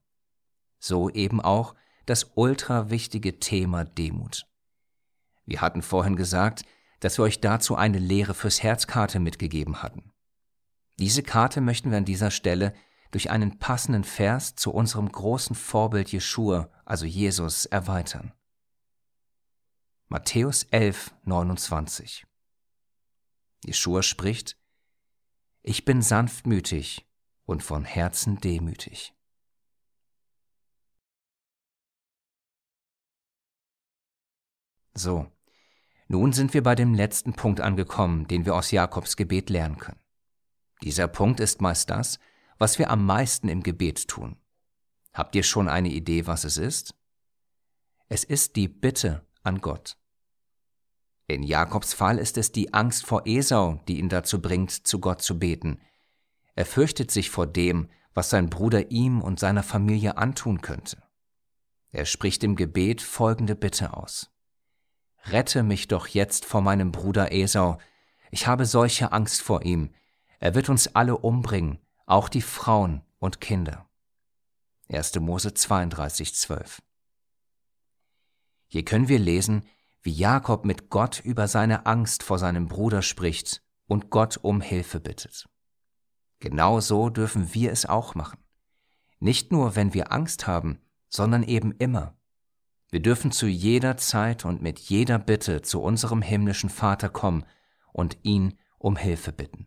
So 0.81 1.09
eben 1.11 1.41
auch 1.41 1.77
das 2.05 2.33
ultra 2.35 2.91
wichtige 2.91 3.39
Thema 3.39 3.85
Demut. 3.85 4.47
Wir 5.45 5.61
hatten 5.61 5.83
vorhin 5.83 6.17
gesagt, 6.17 6.65
dass 7.01 7.19
wir 7.19 7.25
euch 7.25 7.41
dazu 7.41 7.77
eine 7.77 7.99
Lehre 7.99 8.35
fürs 8.35 8.63
Herzkarte 8.63 9.21
mitgegeben 9.21 9.83
hatten. 9.83 10.13
Diese 10.99 11.23
Karte 11.23 11.61
möchten 11.61 11.91
wir 11.91 11.99
an 11.99 12.05
dieser 12.05 12.31
Stelle 12.31 12.75
durch 13.11 13.31
einen 13.31 13.59
passenden 13.59 14.05
Vers 14.05 14.57
zu 14.57 14.73
unserem 14.73 15.11
großen 15.11 15.55
Vorbild 15.55 16.11
Jeschua, 16.11 16.71
also 16.85 17.07
Jesus, 17.07 17.67
erweitern. 17.67 18.33
Matthäus 20.09 20.65
11, 20.65 21.15
29. 21.25 22.27
Jeschua 23.65 24.03
spricht, 24.03 24.57
Ich 25.63 25.85
bin 25.85 26.01
sanftmütig 26.01 27.07
und 27.45 27.63
von 27.63 27.85
Herzen 27.85 28.39
demütig. 28.39 29.15
So, 34.95 35.31
nun 36.09 36.33
sind 36.33 36.55
wir 36.55 36.63
bei 36.63 36.75
dem 36.75 36.95
letzten 36.95 37.33
Punkt 37.33 37.61
angekommen, 37.61 38.29
den 38.29 38.47
wir 38.47 38.55
aus 38.55 38.71
Jakobs 38.71 39.17
Gebet 39.17 39.51
lernen 39.51 39.79
können. 39.79 40.01
Dieser 40.83 41.09
Punkt 41.09 41.41
ist 41.41 41.61
meist 41.61 41.91
das, 41.91 42.19
was 42.59 42.79
wir 42.79 42.91
am 42.91 43.05
meisten 43.05 43.49
im 43.49 43.63
Gebet 43.63 44.09
tun. 44.09 44.37
Habt 45.13 45.35
ihr 45.35 45.43
schon 45.43 45.69
eine 45.69 45.89
Idee, 45.89 46.27
was 46.27 46.45
es 46.45 46.59
ist? 46.59 46.95
Es 48.09 48.23
ist 48.23 48.57
die 48.57 48.69
Bitte 48.69 49.27
an 49.43 49.61
Gott. 49.61 49.97
In 51.27 51.43
Jakobs 51.43 51.93
Fall 51.93 52.19
ist 52.19 52.39
es 52.39 52.53
die 52.53 52.73
Angst 52.73 53.05
vor 53.05 53.23
Esau, 53.27 53.81
die 53.89 53.99
ihn 53.99 54.09
dazu 54.09 54.41
bringt, 54.41 54.71
zu 54.71 55.01
Gott 55.01 55.23
zu 55.23 55.39
beten. 55.39 55.81
Er 56.55 56.67
fürchtet 56.67 57.11
sich 57.11 57.31
vor 57.31 57.47
dem, 57.47 57.89
was 58.15 58.31
sein 58.31 58.49
Bruder 58.49 58.91
ihm 58.91 59.21
und 59.21 59.41
seiner 59.41 59.65
Familie 59.65 60.17
antun 60.19 60.61
könnte. 60.61 61.03
Er 61.91 62.05
spricht 62.05 62.45
im 62.45 62.55
Gebet 62.55 63.03
folgende 63.03 63.57
Bitte 63.57 63.95
aus. 63.97 64.31
Rette 65.31 65.63
mich 65.63 65.89
doch 65.89 66.07
jetzt 66.07 66.45
vor 66.45 66.61
meinem 66.61 66.93
Bruder 66.93 67.33
Esau, 67.33 67.79
ich 68.31 68.47
habe 68.47 68.67
solche 68.67 69.13
Angst 69.13 69.43
vor 69.43 69.63
ihm, 69.63 69.91
er 70.39 70.55
wird 70.55 70.69
uns 70.69 70.95
alle 70.95 71.17
umbringen, 71.17 71.79
auch 72.07 72.29
die 72.29 72.43
Frauen 72.43 73.03
und 73.19 73.41
Kinder. 73.41 73.89
1. 74.89 75.19
Mose 75.21 75.55
32, 75.55 76.35
12. 76.35 76.83
Hier 78.69 78.85
können 78.85 79.09
wir 79.09 79.19
lesen, 79.19 79.65
wie 80.03 80.13
Jakob 80.13 80.65
mit 80.65 80.91
Gott 80.91 81.21
über 81.21 81.49
seine 81.49 81.87
Angst 81.87 82.23
vor 82.23 82.39
seinem 82.39 82.69
Bruder 82.69 83.03
spricht 83.03 83.63
und 83.87 84.11
Gott 84.11 84.39
um 84.41 84.61
Hilfe 84.61 85.01
bittet. 85.01 85.49
Genau 86.39 86.81
so 86.81 87.09
dürfen 87.11 87.55
wir 87.55 87.73
es 87.73 87.87
auch 87.87 88.15
machen. 88.15 88.39
Nicht 89.19 89.51
nur, 89.51 89.75
wenn 89.75 89.95
wir 89.95 90.13
Angst 90.13 90.47
haben, 90.47 90.79
sondern 91.09 91.43
eben 91.43 91.73
immer. 91.73 92.17
Wir 92.91 93.01
dürfen 93.01 93.33
zu 93.33 93.47
jeder 93.47 93.97
Zeit 93.97 94.45
und 94.45 94.63
mit 94.63 94.79
jeder 94.79 95.19
Bitte 95.19 95.63
zu 95.63 95.83
unserem 95.83 96.23
himmlischen 96.23 96.71
Vater 96.71 97.09
kommen 97.09 97.45
und 97.93 98.19
ihn 98.23 98.55
um 98.79 98.97
Hilfe 98.97 99.33
bitten. 99.33 99.67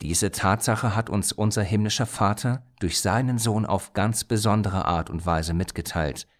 Diese 0.00 0.32
Tatsache 0.32 0.96
hat 0.96 1.10
uns 1.10 1.32
unser 1.32 1.62
himmlischer 1.62 2.06
Vater 2.06 2.66
durch 2.80 3.00
seinen 3.00 3.38
Sohn 3.38 3.64
auf 3.64 3.92
ganz 3.92 4.24
besondere 4.24 4.84
Art 4.84 5.10
und 5.10 5.24
Weise 5.26 5.54
mitgeteilt– 5.54 6.26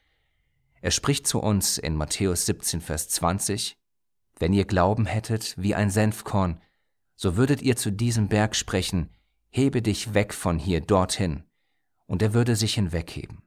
er 0.83 0.91
spricht 0.91 1.29
zu 1.29 1.39
uns 1.39 1.79
in 1.79 1.95
Matthäus 1.95 2.45
17, 2.45 2.81
Vers 2.81 3.09
20, 3.09 3.79
Wenn 4.41 4.53
ihr 4.53 4.65
Glauben 4.65 5.07
hättet 5.07 5.55
wie 5.57 5.77
ein 5.77 5.91
Senfkorn, 5.91 6.61
so 7.15 7.37
würdet 7.37 7.63
ihr 7.63 7.77
zu 7.77 7.93
diesem 7.93 8.29
Berg 8.29 8.57
sprechen, 8.57 9.09
hebe 9.49 9.81
dich 9.81 10.13
weg 10.13 10.35
von 10.35 10.59
hier 10.59 10.81
dorthin, 10.81 11.45
und 12.07 12.21
er 12.21 12.35
würde 12.35 12.57
sich 12.57 12.75
hinwegheben, 12.75 13.43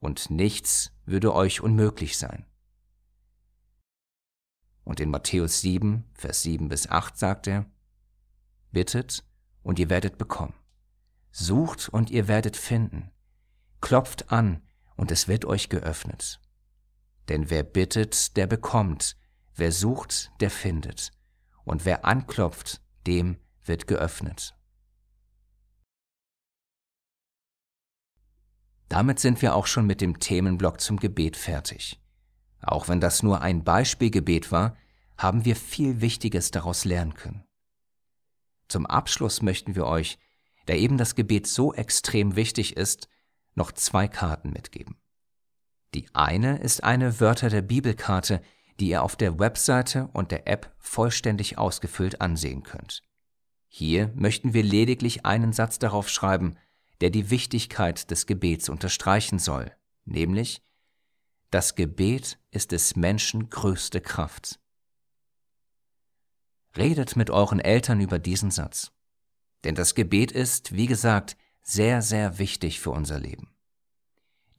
und 0.00 0.30
nichts 0.30 0.92
würde 1.04 1.34
euch 1.34 1.60
unmöglich 1.60 2.16
sein. 2.18 2.44
Und 4.84 5.00
in 5.00 5.10
Matthäus 5.10 5.60
7, 5.60 6.04
Vers 6.14 6.42
7 6.42 6.68
bis 6.68 6.88
8 6.88 7.16
sagt 7.18 7.46
er, 7.46 7.66
Bittet, 8.70 9.24
und 9.62 9.78
ihr 9.78 9.90
werdet 9.90 10.18
bekommen. 10.18 10.54
Sucht, 11.30 11.88
und 11.88 12.10
ihr 12.10 12.26
werdet 12.26 12.56
finden. 12.56 13.10
Klopft 13.80 14.32
an, 14.32 14.62
und 14.96 15.10
es 15.10 15.28
wird 15.28 15.44
euch 15.44 15.68
geöffnet. 15.68 16.40
Denn 17.28 17.50
wer 17.50 17.62
bittet, 17.62 18.36
der 18.36 18.46
bekommt, 18.46 19.16
wer 19.54 19.72
sucht, 19.72 20.32
der 20.40 20.50
findet, 20.50 21.12
und 21.64 21.84
wer 21.84 22.04
anklopft, 22.04 22.80
dem 23.06 23.36
wird 23.64 23.86
geöffnet. 23.86 24.57
Damit 28.88 29.20
sind 29.20 29.42
wir 29.42 29.54
auch 29.54 29.66
schon 29.66 29.86
mit 29.86 30.00
dem 30.00 30.18
Themenblock 30.18 30.80
zum 30.80 30.98
Gebet 30.98 31.36
fertig. 31.36 32.00
Auch 32.60 32.88
wenn 32.88 33.00
das 33.00 33.22
nur 33.22 33.40
ein 33.40 33.64
Beispielgebet 33.64 34.50
war, 34.50 34.76
haben 35.16 35.44
wir 35.44 35.56
viel 35.56 36.00
Wichtiges 36.00 36.50
daraus 36.50 36.84
lernen 36.84 37.14
können. 37.14 37.44
Zum 38.68 38.86
Abschluss 38.86 39.42
möchten 39.42 39.74
wir 39.74 39.86
euch, 39.86 40.18
da 40.66 40.74
eben 40.74 40.98
das 40.98 41.14
Gebet 41.14 41.46
so 41.46 41.72
extrem 41.72 42.36
wichtig 42.36 42.76
ist, 42.76 43.08
noch 43.54 43.72
zwei 43.72 44.08
Karten 44.08 44.50
mitgeben. 44.50 44.96
Die 45.94 46.06
eine 46.12 46.58
ist 46.58 46.84
eine 46.84 47.20
Wörter 47.20 47.48
der 47.48 47.62
Bibelkarte, 47.62 48.42
die 48.78 48.90
ihr 48.90 49.02
auf 49.02 49.16
der 49.16 49.38
Webseite 49.38 50.08
und 50.12 50.30
der 50.30 50.46
App 50.46 50.74
vollständig 50.78 51.58
ausgefüllt 51.58 52.20
ansehen 52.20 52.62
könnt. 52.62 53.02
Hier 53.66 54.12
möchten 54.14 54.54
wir 54.54 54.62
lediglich 54.62 55.26
einen 55.26 55.52
Satz 55.52 55.78
darauf 55.78 56.08
schreiben, 56.08 56.56
der 57.00 57.10
die 57.10 57.30
Wichtigkeit 57.30 58.10
des 58.10 58.26
Gebets 58.26 58.68
unterstreichen 58.68 59.38
soll, 59.38 59.72
nämlich 60.04 60.62
Das 61.50 61.74
Gebet 61.74 62.38
ist 62.50 62.72
des 62.72 62.96
Menschen 62.96 63.48
größte 63.48 64.00
Kraft. 64.00 64.60
Redet 66.76 67.16
mit 67.16 67.30
euren 67.30 67.60
Eltern 67.60 68.00
über 68.00 68.18
diesen 68.18 68.50
Satz. 68.50 68.92
Denn 69.64 69.74
das 69.74 69.94
Gebet 69.94 70.30
ist, 70.30 70.74
wie 70.74 70.86
gesagt, 70.86 71.36
sehr, 71.62 72.02
sehr 72.02 72.38
wichtig 72.38 72.80
für 72.80 72.90
unser 72.90 73.18
Leben. 73.18 73.54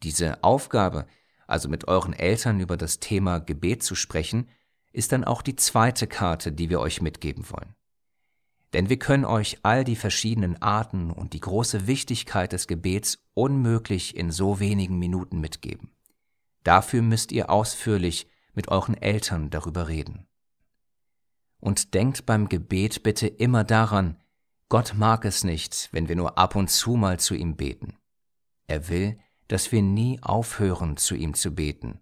Diese 0.02 0.44
Aufgabe 0.44 1.06
also 1.50 1.68
mit 1.68 1.88
euren 1.88 2.14
Eltern 2.14 2.60
über 2.60 2.78
das 2.78 3.00
Thema 3.00 3.40
Gebet 3.40 3.82
zu 3.82 3.96
sprechen, 3.96 4.48
ist 4.94 5.12
dann 5.12 5.24
auch 5.24 5.42
die 5.42 5.56
zweite 5.56 6.06
Karte, 6.06 6.52
die 6.52 6.70
wir 6.70 6.80
euch 6.80 7.02
mitgeben 7.02 7.50
wollen. 7.50 7.76
Denn 8.74 8.90
wir 8.90 9.00
können 9.00 9.26
euch 9.26 9.60
all 9.64 9.84
die 9.84 9.96
verschiedenen 9.96 10.62
Arten 10.62 11.12
und 11.12 11.34
die 11.34 11.40
große 11.40 11.88
Wichtigkeit 11.88 12.52
des 12.54 12.68
Gebets 12.68 13.20
unmöglich 13.34 14.16
in 14.16 14.32
so 14.32 14.60
wenigen 14.60 15.00
Minuten 15.00 15.40
mitgeben. 15.40 15.92
Dafür 16.64 17.02
müsst 17.02 17.32
ihr 17.32 17.50
ausführlich 17.50 18.28
mit 18.54 18.68
euren 18.68 18.96
Eltern 18.96 19.50
darüber 19.50 19.88
reden. 19.88 20.28
Und 21.60 21.94
denkt 21.94 22.26
beim 22.26 22.48
Gebet 22.48 23.04
bitte 23.04 23.28
immer 23.28 23.64
daran, 23.64 24.18
Gott 24.70 24.94
mag 24.96 25.26
es 25.26 25.44
nicht, 25.44 25.90
wenn 25.92 26.08
wir 26.08 26.16
nur 26.16 26.38
ab 26.38 26.56
und 26.56 26.70
zu 26.70 26.92
mal 26.92 27.20
zu 27.20 27.34
ihm 27.34 27.56
beten. 27.56 27.98
Er 28.68 28.88
will, 28.88 29.18
dass 29.48 29.72
wir 29.72 29.82
nie 29.82 30.22
aufhören, 30.22 30.96
zu 30.96 31.16
ihm 31.16 31.34
zu 31.34 31.56
beten. 31.56 32.00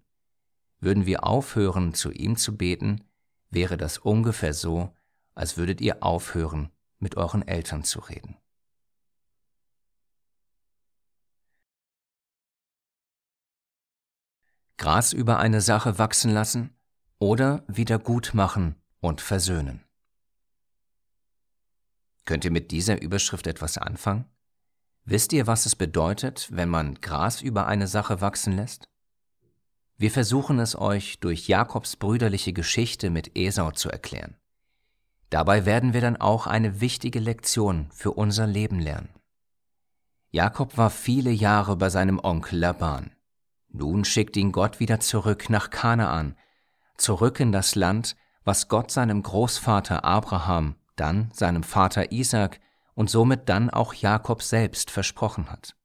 Würden 0.80 1.06
wir 1.06 1.26
aufhören, 1.26 1.94
zu 1.94 2.10
ihm 2.12 2.36
zu 2.36 2.56
beten, 2.56 3.04
wäre 3.50 3.78
das 3.78 3.96
ungefähr 3.96 4.52
so, 4.52 4.94
als 5.38 5.56
würdet 5.56 5.80
ihr 5.80 6.02
aufhören, 6.02 6.70
mit 6.98 7.16
euren 7.16 7.46
Eltern 7.46 7.84
zu 7.84 8.00
reden. 8.00 8.36
Gras 14.76 15.12
über 15.12 15.38
eine 15.38 15.60
Sache 15.60 15.98
wachsen 15.98 16.32
lassen 16.32 16.76
oder 17.18 17.64
wieder 17.68 17.98
gut 17.98 18.32
machen 18.34 18.74
und 19.00 19.20
versöhnen. 19.20 19.84
Könnt 22.24 22.44
ihr 22.44 22.50
mit 22.50 22.70
dieser 22.70 23.00
Überschrift 23.00 23.46
etwas 23.46 23.78
anfangen? 23.78 24.24
Wisst 25.04 25.32
ihr, 25.32 25.46
was 25.46 25.66
es 25.66 25.74
bedeutet, 25.74 26.48
wenn 26.52 26.68
man 26.68 26.96
Gras 27.00 27.42
über 27.42 27.66
eine 27.66 27.86
Sache 27.86 28.20
wachsen 28.20 28.54
lässt? 28.54 28.88
Wir 29.96 30.10
versuchen 30.10 30.58
es 30.58 30.76
euch 30.76 31.20
durch 31.20 31.48
Jakobs 31.48 31.96
brüderliche 31.96 32.52
Geschichte 32.52 33.10
mit 33.10 33.36
Esau 33.36 33.70
zu 33.70 33.88
erklären. 33.88 34.36
Dabei 35.30 35.66
werden 35.66 35.92
wir 35.92 36.00
dann 36.00 36.16
auch 36.16 36.46
eine 36.46 36.80
wichtige 36.80 37.20
Lektion 37.20 37.88
für 37.92 38.12
unser 38.12 38.46
Leben 38.46 38.80
lernen. 38.80 39.10
Jakob 40.30 40.76
war 40.76 40.90
viele 40.90 41.30
Jahre 41.30 41.76
bei 41.76 41.90
seinem 41.90 42.18
Onkel 42.22 42.58
Laban. 42.58 43.12
Nun 43.68 44.04
schickt 44.04 44.36
ihn 44.36 44.52
Gott 44.52 44.80
wieder 44.80 45.00
zurück 45.00 45.50
nach 45.50 45.70
Kanaan, 45.70 46.36
zurück 46.96 47.40
in 47.40 47.52
das 47.52 47.74
Land, 47.74 48.16
was 48.44 48.68
Gott 48.68 48.90
seinem 48.90 49.22
Großvater 49.22 50.04
Abraham, 50.04 50.76
dann 50.96 51.30
seinem 51.32 51.62
Vater 51.62 52.12
Isaac 52.12 52.60
und 52.94 53.10
somit 53.10 53.48
dann 53.48 53.70
auch 53.70 53.94
Jakob 53.94 54.42
selbst 54.42 54.90
versprochen 54.90 55.50
hat. 55.50 55.76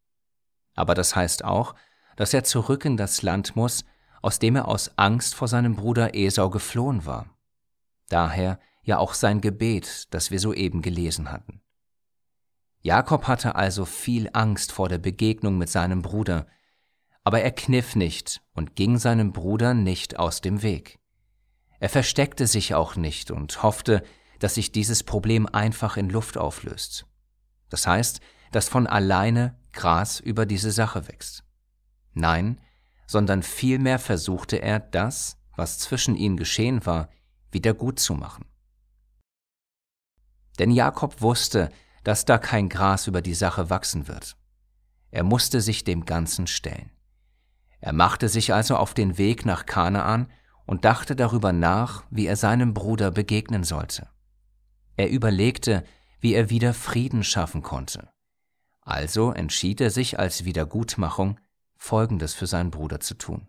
Aber 0.75 0.95
das 0.95 1.15
heißt 1.15 1.43
auch, 1.43 1.75
dass 2.15 2.33
er 2.33 2.43
zurück 2.43 2.85
in 2.85 2.97
das 2.97 3.21
Land 3.21 3.55
muss, 3.55 3.85
aus 4.21 4.39
dem 4.39 4.55
er 4.55 4.67
aus 4.67 4.97
Angst 4.97 5.35
vor 5.35 5.47
seinem 5.47 5.75
Bruder 5.75 6.15
Esau 6.15 6.49
geflohen 6.49 7.05
war. 7.05 7.27
Daher 8.09 8.59
ja 8.83 8.97
auch 8.97 9.13
sein 9.13 9.41
Gebet, 9.41 10.13
das 10.13 10.31
wir 10.31 10.39
soeben 10.39 10.81
gelesen 10.81 11.31
hatten. 11.31 11.61
Jakob 12.81 13.27
hatte 13.27 13.55
also 13.55 13.85
viel 13.85 14.29
Angst 14.33 14.71
vor 14.73 14.89
der 14.89 14.97
Begegnung 14.97 15.57
mit 15.57 15.69
seinem 15.69 16.01
Bruder, 16.01 16.47
aber 17.23 17.41
er 17.41 17.51
kniff 17.51 17.95
nicht 17.95 18.41
und 18.53 18.75
ging 18.75 18.97
seinem 18.97 19.31
Bruder 19.31 19.73
nicht 19.73 20.19
aus 20.19 20.41
dem 20.41 20.61
Weg. 20.61 20.99
Er 21.79 21.89
versteckte 21.89 22.47
sich 22.47 22.75
auch 22.75 22.95
nicht 22.95 23.31
und 23.31 23.63
hoffte, 23.63 24.03
dass 24.39 24.55
sich 24.55 24.73
dieses 24.73 25.03
Problem 25.03 25.47
einfach 25.47 25.95
in 25.95 26.09
Luft 26.09 26.37
auflöst. 26.37 27.05
Das 27.69 27.87
heißt, 27.87 28.19
dass 28.51 28.67
von 28.67 28.87
alleine 28.87 29.57
Gras 29.71 30.19
über 30.19 30.45
diese 30.45 30.71
Sache 30.71 31.07
wächst. 31.07 31.43
Nein, 32.13 32.59
sondern 33.07 33.43
vielmehr 33.43 33.99
versuchte 33.99 34.61
er, 34.61 34.79
das, 34.79 35.37
was 35.55 35.79
zwischen 35.79 36.15
ihnen 36.15 36.37
geschehen 36.37 36.85
war, 36.85 37.09
wieder 37.51 37.73
gut 37.73 37.99
zu 37.99 38.13
machen. 38.13 38.45
Denn 40.59 40.71
Jakob 40.71 41.21
wusste, 41.21 41.69
dass 42.03 42.25
da 42.25 42.37
kein 42.37 42.69
Gras 42.69 43.07
über 43.07 43.21
die 43.21 43.33
Sache 43.33 43.69
wachsen 43.69 44.07
wird. 44.07 44.35
Er 45.11 45.23
musste 45.23 45.61
sich 45.61 45.83
dem 45.83 46.05
Ganzen 46.05 46.47
stellen. 46.47 46.91
Er 47.79 47.93
machte 47.93 48.29
sich 48.29 48.53
also 48.53 48.77
auf 48.77 48.93
den 48.93 49.17
Weg 49.17 49.45
nach 49.45 49.65
Kanaan 49.65 50.31
und 50.65 50.85
dachte 50.85 51.15
darüber 51.15 51.51
nach, 51.51 52.05
wie 52.09 52.27
er 52.27 52.35
seinem 52.35 52.73
Bruder 52.73 53.11
begegnen 53.11 53.63
sollte. 53.63 54.07
Er 54.95 55.09
überlegte, 55.09 55.83
wie 56.19 56.33
er 56.33 56.49
wieder 56.49 56.73
Frieden 56.73 57.23
schaffen 57.23 57.61
konnte. 57.61 58.09
Also 58.81 59.31
entschied 59.31 59.81
er 59.81 59.89
sich 59.89 60.19
als 60.19 60.45
Wiedergutmachung, 60.45 61.39
Folgendes 61.75 62.33
für 62.33 62.47
seinen 62.47 62.71
Bruder 62.71 62.99
zu 62.99 63.15
tun. 63.15 63.47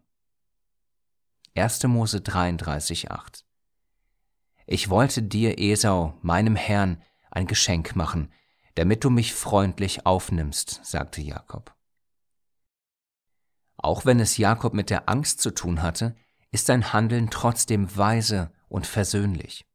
1. 1.54 1.84
Mose 1.84 2.18
33,8 2.18 3.44
Ich 4.66 4.88
wollte 4.88 5.22
dir, 5.22 5.58
Esau, 5.58 6.18
meinem 6.22 6.56
Herrn, 6.56 7.02
ein 7.30 7.46
Geschenk 7.46 7.96
machen, 7.96 8.32
damit 8.76 9.04
du 9.04 9.10
mich 9.10 9.34
freundlich 9.34 10.06
aufnimmst, 10.06 10.80
sagte 10.84 11.20
Jakob. 11.20 11.74
Auch 13.76 14.06
wenn 14.06 14.20
es 14.20 14.38
Jakob 14.38 14.72
mit 14.72 14.88
der 14.88 15.08
Angst 15.08 15.40
zu 15.40 15.50
tun 15.50 15.82
hatte, 15.82 16.16
ist 16.50 16.66
sein 16.66 16.92
Handeln 16.92 17.30
trotzdem 17.30 17.94
weise 17.96 18.52
und 18.68 18.86
versöhnlich. 18.86 19.66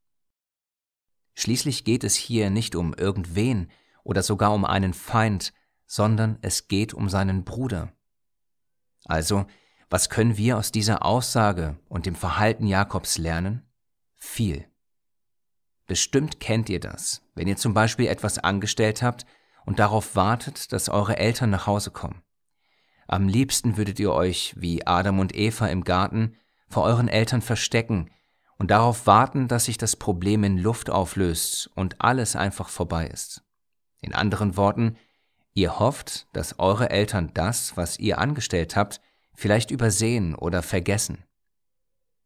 Schließlich 1.36 1.84
geht 1.84 2.04
es 2.04 2.16
hier 2.16 2.50
nicht 2.50 2.76
um 2.76 2.94
irgendwen 2.94 3.72
oder 4.04 4.24
sogar 4.24 4.54
um 4.54 4.66
einen 4.66 4.94
Feind, 4.94 5.54
sondern 5.86 6.40
es 6.42 6.68
geht 6.68 6.94
um 6.94 7.10
seinen 7.10 7.44
Bruder. 7.44 7.94
Also, 9.06 9.46
was 9.90 10.10
können 10.10 10.38
wir 10.38 10.58
aus 10.58 10.72
dieser 10.72 11.06
Aussage 11.06 11.80
und 11.88 12.06
dem 12.06 12.16
Verhalten 12.16 12.66
Jakobs 12.66 13.18
lernen? 13.18 13.66
Viel. 14.16 14.66
Bestimmt 15.90 16.40
kennt 16.40 16.70
ihr 16.70 16.80
das, 16.80 17.24
wenn 17.34 17.48
ihr 17.48 17.58
zum 17.58 17.74
Beispiel 17.74 18.06
etwas 18.06 18.38
angestellt 18.38 19.02
habt 19.02 19.26
und 19.66 19.80
darauf 19.80 20.16
wartet, 20.16 20.72
dass 20.72 20.88
eure 20.88 21.18
Eltern 21.18 21.50
nach 21.50 21.66
Hause 21.66 21.90
kommen. 21.90 22.22
Am 23.08 23.28
liebsten 23.28 23.76
würdet 23.76 24.00
ihr 24.00 24.12
euch, 24.14 24.54
wie 24.56 24.86
Adam 24.86 25.18
und 25.18 25.36
Eva 25.36 25.66
im 25.66 25.84
Garten, 25.84 26.36
vor 26.68 26.84
euren 26.84 27.08
Eltern 27.08 27.42
verstecken 27.42 28.12
und 28.60 28.70
darauf 28.70 29.08
warten, 29.08 29.48
dass 29.48 29.66
sich 29.66 29.80
das 29.80 29.96
Problem 29.96 30.44
in 30.44 30.60
Luft 30.60 30.92
auflöst 30.92 31.72
und 31.74 32.00
alles 32.00 32.36
einfach 32.36 32.70
vorbei 32.70 33.08
ist. 33.08 33.42
In 34.00 34.14
anderen 34.14 34.58
Worten, 34.58 34.96
ihr 35.56 35.80
hofft, 35.80 36.28
dass 36.34 36.60
eure 36.60 36.92
Eltern 36.92 37.32
das, 37.34 37.78
was 37.78 37.98
ihr 37.98 38.20
angestellt 38.20 38.76
habt, 38.76 39.02
vielleicht 39.34 39.72
übersehen 39.72 40.36
oder 40.36 40.62
vergessen. 40.62 41.24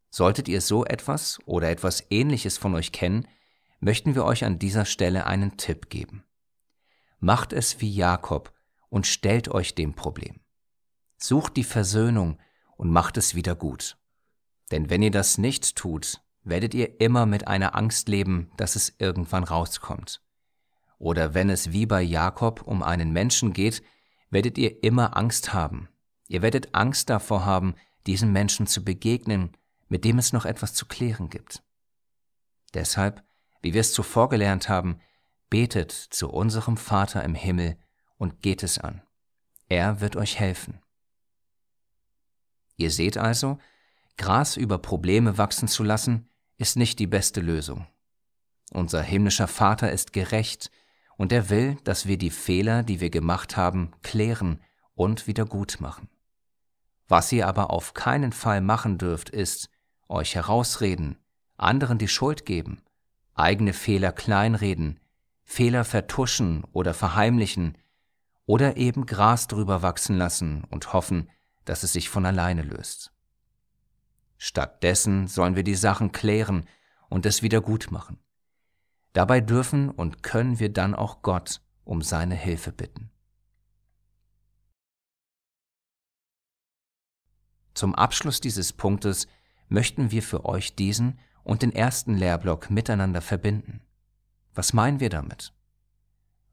Solltet 0.10 0.50
ihr 0.50 0.60
so 0.60 0.84
etwas 0.84 1.40
oder 1.46 1.70
etwas 1.70 2.04
Ähnliches 2.10 2.58
von 2.58 2.76
euch 2.76 2.92
kennen, 2.92 3.26
möchten 3.84 4.16
wir 4.16 4.24
euch 4.24 4.46
an 4.46 4.60
dieser 4.60 4.86
Stelle 4.86 5.28
einen 5.28 5.58
Tipp 5.58 5.90
geben. 5.90 6.24
Macht 7.20 7.54
es 7.54 7.82
wie 7.82 7.94
Jakob 7.94 8.54
und 8.90 9.08
stellt 9.08 9.50
euch 9.50 9.76
dem 9.76 9.94
Problem. 9.94 10.40
Sucht 11.18 11.58
die 11.58 11.64
Versöhnung 11.64 12.40
und 12.78 12.90
macht 12.90 13.18
es 13.18 13.36
wieder 13.36 13.56
gut. 13.56 13.98
Denn 14.72 14.90
wenn 14.90 15.02
ihr 15.02 15.12
das 15.12 15.38
nicht 15.38 15.76
tut, 15.76 16.22
werdet 16.44 16.74
ihr 16.74 17.00
immer 17.00 17.26
mit 17.26 17.48
einer 17.48 17.76
Angst 17.76 18.08
leben, 18.08 18.52
dass 18.58 18.76
es 18.76 18.96
irgendwann 19.00 19.44
rauskommt. 19.44 20.22
Oder 20.98 21.34
wenn 21.34 21.50
es 21.50 21.72
wie 21.72 21.86
bei 21.86 22.02
Jakob 22.02 22.62
um 22.62 22.84
einen 22.84 23.12
Menschen 23.12 23.54
geht, 23.54 23.84
werdet 24.30 24.58
ihr 24.58 24.84
immer 24.84 25.18
Angst 25.18 25.54
haben. 25.54 25.90
Ihr 26.28 26.42
werdet 26.42 26.74
Angst 26.74 27.10
davor 27.10 27.46
haben, 27.46 27.76
diesem 28.08 28.32
Menschen 28.32 28.68
zu 28.68 28.84
begegnen, 28.84 29.56
mit 29.88 30.06
dem 30.06 30.18
es 30.18 30.34
noch 30.34 30.46
etwas 30.46 30.74
zu 30.74 30.86
klären 30.86 31.30
gibt. 31.30 31.64
Deshalb 32.74 33.24
wie 33.64 33.74
wir 33.74 33.82
es 33.82 33.94
zuvor 33.94 34.30
gelernt 34.30 34.70
haben, 34.70 35.00
betet 35.50 35.92
zu 35.92 36.30
unserem 36.30 36.78
Vater 36.78 37.24
im 37.24 37.34
Himmel 37.34 37.78
und 38.18 38.42
geht 38.42 38.62
es 38.62 38.78
an. 38.78 39.02
Er 39.70 40.02
wird 40.02 40.16
euch 40.16 40.38
helfen. 40.38 40.80
Ihr 42.76 42.92
seht 42.92 43.18
also, 43.18 43.58
Gras 44.18 44.58
über 44.58 44.78
Probleme 44.78 45.38
wachsen 45.38 45.68
zu 45.68 45.84
lassen, 45.84 46.30
ist 46.58 46.76
nicht 46.76 47.00
die 47.00 47.08
beste 47.08 47.40
Lösung. 47.40 47.88
Unser 48.72 49.02
himmlischer 49.02 49.48
Vater 49.48 49.92
ist 49.92 50.14
gerecht 50.14 50.70
und 51.18 51.32
er 51.32 51.50
will, 51.50 51.78
dass 51.84 52.06
wir 52.06 52.18
die 52.18 52.32
Fehler, 52.32 52.84
die 52.84 53.00
wir 53.00 53.10
gemacht 53.10 53.56
haben, 53.56 53.92
klären 54.04 54.60
und 54.94 55.26
wieder 55.26 55.46
gut 55.46 55.78
machen. 55.80 56.10
Was 57.08 57.32
ihr 57.32 57.48
aber 57.48 57.70
auf 57.70 57.94
keinen 57.94 58.34
Fall 58.34 58.62
machen 58.62 58.98
dürft, 58.98 59.30
ist, 59.30 59.70
euch 60.10 60.36
herausreden, 60.36 61.18
anderen 61.58 61.98
die 61.98 62.08
Schuld 62.08 62.46
geben 62.46 62.84
eigene 63.36 63.74
Fehler 63.74 64.12
kleinreden, 64.12 65.00
Fehler 65.44 65.86
vertuschen 65.86 66.64
oder 66.72 66.94
verheimlichen 66.94 67.78
oder 68.46 68.78
eben 68.78 69.06
Gras 69.06 69.48
drüber 69.48 69.82
wachsen 69.82 70.18
lassen 70.18 70.64
und 70.70 70.94
hoffen, 70.94 71.30
dass 71.66 71.84
es 71.84 71.94
sich 71.94 72.10
von 72.10 72.26
alleine 72.26 72.62
löst. 72.62 73.14
Stattdessen 74.38 75.28
sollen 75.28 75.56
wir 75.56 75.64
die 75.64 75.76
Sachen 75.76 76.12
klären 76.12 76.68
und 77.10 77.26
es 77.26 77.42
wieder 77.42 77.62
gut 77.62 77.92
machen. 77.92 78.20
Dabei 79.14 79.42
dürfen 79.42 79.90
und 79.90 80.24
können 80.24 80.60
wir 80.60 80.74
dann 80.74 80.96
auch 80.96 81.22
Gott 81.22 81.62
um 81.86 82.02
seine 82.02 82.36
Hilfe 82.36 82.72
bitten. 82.72 83.12
Zum 87.74 87.96
Abschluss 87.96 88.42
dieses 88.42 88.74
Punktes 88.74 89.28
möchten 89.68 90.12
wir 90.12 90.24
für 90.24 90.46
euch 90.46 90.76
diesen 90.76 91.20
und 91.44 91.62
den 91.62 91.74
ersten 91.74 92.16
Lehrblock 92.16 92.70
miteinander 92.70 93.22
verbinden. 93.22 93.82
Was 94.54 94.74
meinen 94.74 95.00
wir 95.00 95.10
damit? 95.10 95.54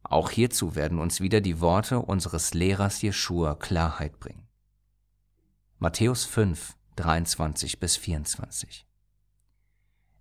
Auch 0.03 0.31
hierzu 0.31 0.75
werden 0.75 0.99
uns 0.99 1.21
wieder 1.21 1.41
die 1.41 1.61
Worte 1.61 2.01
unseres 2.01 2.55
Lehrers 2.55 3.03
Jeschua 3.03 3.55
Klarheit 3.55 4.19
bringen. 4.19 4.49
Matthäus 5.79 6.25
5, 6.25 6.77
23 6.97 7.79
bis 7.81 7.97
24. 7.97 8.87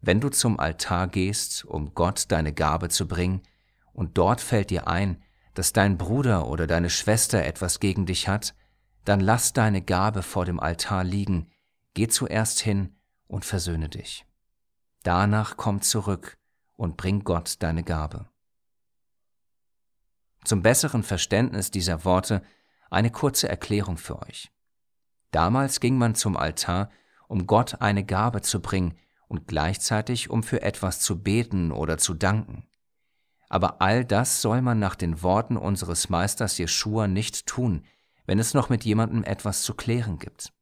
Wenn 0.01 0.21
du 0.21 0.29
zum 0.29 0.59
Altar 0.59 1.07
gehst, 1.07 1.65
um 1.65 1.93
Gott 1.93 2.25
deine 2.29 2.53
Gabe 2.53 2.89
zu 2.89 3.07
bringen, 3.07 3.41
und 3.91 4.17
dort 4.17 4.39
fällt 4.39 4.69
dir 4.69 4.87
ein, 4.87 5.21
dass 5.55 5.73
dein 5.73 5.97
Bruder 5.97 6.47
oder 6.47 6.67
deine 6.67 6.89
Schwester 6.89 7.43
etwas 7.43 7.79
gegen 7.81 8.05
dich 8.05 8.27
hat, 8.29 8.55
dann 9.03 9.19
lass 9.19 9.51
deine 9.51 9.81
Gabe 9.81 10.23
vor 10.23 10.45
dem 10.45 10.59
Altar 10.59 11.03
liegen, 11.03 11.49
geh 11.95 12.07
zuerst 12.07 12.61
hin 12.61 12.95
und 13.27 13.43
versöhne 13.43 13.89
dich. 13.89 14.25
Danach 15.03 15.57
komm 15.57 15.81
zurück 15.81 16.37
und 16.75 16.97
bring 16.97 17.23
Gott 17.23 17.55
deine 17.59 17.83
Gabe. 17.83 18.29
Zum 20.43 20.61
besseren 20.61 21.03
Verständnis 21.03 21.71
dieser 21.71 22.05
Worte 22.05 22.41
eine 22.89 23.11
kurze 23.11 23.47
Erklärung 23.47 23.97
für 23.97 24.21
euch. 24.21 24.51
Damals 25.31 25.79
ging 25.79 25.97
man 25.97 26.15
zum 26.15 26.37
Altar, 26.37 26.89
um 27.27 27.45
Gott 27.45 27.81
eine 27.81 28.03
Gabe 28.03 28.41
zu 28.41 28.61
bringen 28.61 28.97
und 29.27 29.47
gleichzeitig 29.47 30.29
um 30.29 30.41
für 30.41 30.61
etwas 30.61 30.99
zu 31.01 31.21
beten 31.21 31.71
oder 31.71 31.97
zu 31.97 32.13
danken. 32.13 32.67
Aber 33.47 33.81
all 33.81 34.05
das 34.05 34.41
soll 34.41 34.61
man 34.61 34.79
nach 34.79 34.95
den 34.95 35.21
Worten 35.21 35.57
unseres 35.57 36.09
Meisters 36.09 36.57
Jeschua 36.57 37.07
nicht 37.07 37.45
tun, 37.45 37.85
wenn 38.25 38.39
es 38.39 38.53
noch 38.53 38.69
mit 38.69 38.85
jemandem 38.85 39.23
etwas 39.23 39.63
zu 39.63 39.73
klären 39.73 40.19
gibt. 40.19 40.53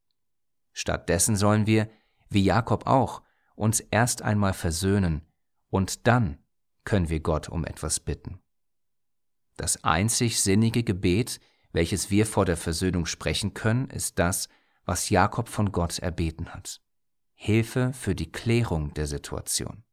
Stattdessen 0.73 1.36
sollen 1.36 1.65
wir, 1.65 1.89
wie 2.30 2.43
Jakob 2.43 2.88
auch, 2.88 3.21
uns 3.57 3.79
erst 3.79 4.21
einmal 4.21 4.53
versöhnen 4.53 5.21
und 5.69 6.07
dann 6.07 6.37
können 6.85 7.09
wir 7.09 7.19
Gott 7.19 7.49
um 7.49 7.65
etwas 7.65 7.99
bitten. 7.99 8.39
Das 9.57 9.83
einzig 9.83 10.39
sinnige 10.41 10.83
Gebet, 10.83 11.39
welches 11.71 12.09
wir 12.11 12.25
vor 12.25 12.45
der 12.45 12.57
Versöhnung 12.57 13.05
sprechen 13.05 13.53
können, 13.53 13.89
ist 13.89 14.19
das, 14.19 14.47
was 14.85 15.09
Jakob 15.09 15.49
von 15.49 15.71
Gott 15.71 15.99
erbeten 15.99 16.53
hat. 16.53 16.81
Hilfe 17.33 17.91
für 17.93 18.15
die 18.15 18.31
Klärung 18.31 18.93
der 18.93 19.07
Situation. 19.07 19.83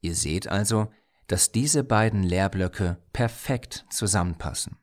Ihr 0.00 0.14
seht 0.14 0.48
also, 0.48 0.90
dass 1.26 1.52
diese 1.52 1.84
beiden 1.84 2.22
Lehrblöcke 2.22 2.98
perfekt 3.12 3.84
zusammenpassen. 3.90 4.78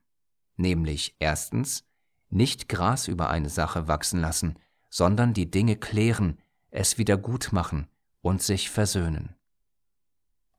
Nämlich 0.55 1.15
erstens, 1.19 1.85
nicht 2.29 2.69
Gras 2.69 3.07
über 3.07 3.29
eine 3.29 3.49
Sache 3.49 3.87
wachsen 3.87 4.19
lassen, 4.19 4.59
sondern 4.89 5.33
die 5.33 5.49
Dinge 5.49 5.77
klären, 5.77 6.37
es 6.71 6.97
wieder 6.97 7.17
gut 7.17 7.51
machen 7.51 7.87
und 8.21 8.41
sich 8.41 8.69
versöhnen. 8.69 9.35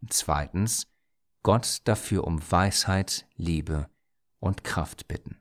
Zweitens, 0.09 0.87
Gott 1.42 1.81
dafür 1.85 2.25
um 2.25 2.40
Weisheit, 2.51 3.27
Liebe 3.37 3.88
und 4.38 4.64
Kraft 4.64 5.09
bitten. 5.09 5.40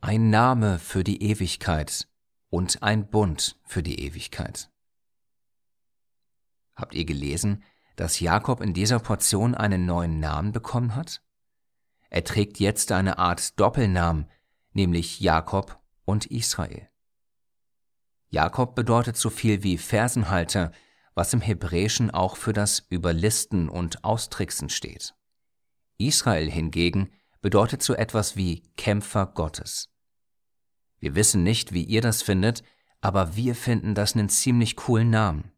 Ein 0.00 0.30
Name 0.30 0.78
für 0.78 1.02
die 1.02 1.22
Ewigkeit 1.22 2.08
und 2.48 2.82
ein 2.82 3.08
Bund 3.10 3.58
für 3.64 3.82
die 3.82 4.00
Ewigkeit. 4.00 4.70
Habt 6.76 6.94
ihr 6.94 7.04
gelesen, 7.04 7.64
dass 7.96 8.20
Jakob 8.20 8.60
in 8.60 8.74
dieser 8.74 9.00
Portion 9.00 9.54
einen 9.54 9.86
neuen 9.86 10.20
Namen 10.20 10.52
bekommen 10.52 10.94
hat? 10.94 11.22
Er 12.10 12.24
trägt 12.24 12.58
jetzt 12.60 12.92
eine 12.92 13.18
Art 13.18 13.58
Doppelnamen, 13.58 14.30
nämlich 14.72 15.20
Jakob 15.20 15.80
und 16.04 16.26
Israel. 16.26 16.88
Jakob 18.28 18.74
bedeutet 18.74 19.16
so 19.16 19.30
viel 19.30 19.62
wie 19.62 19.78
Fersenhalter, 19.78 20.72
was 21.14 21.32
im 21.32 21.40
Hebräischen 21.40 22.10
auch 22.10 22.36
für 22.36 22.52
das 22.52 22.80
Überlisten 22.90 23.68
und 23.68 24.04
Austricksen 24.04 24.68
steht. 24.68 25.14
Israel 25.98 26.50
hingegen 26.50 27.10
bedeutet 27.40 27.82
so 27.82 27.94
etwas 27.94 28.36
wie 28.36 28.62
Kämpfer 28.76 29.26
Gottes. 29.26 29.88
Wir 30.98 31.14
wissen 31.14 31.42
nicht, 31.42 31.72
wie 31.72 31.84
ihr 31.84 32.02
das 32.02 32.22
findet, 32.22 32.62
aber 33.00 33.36
wir 33.36 33.54
finden 33.54 33.94
das 33.94 34.14
einen 34.14 34.28
ziemlich 34.28 34.76
coolen 34.76 35.10
Namen. 35.10 35.52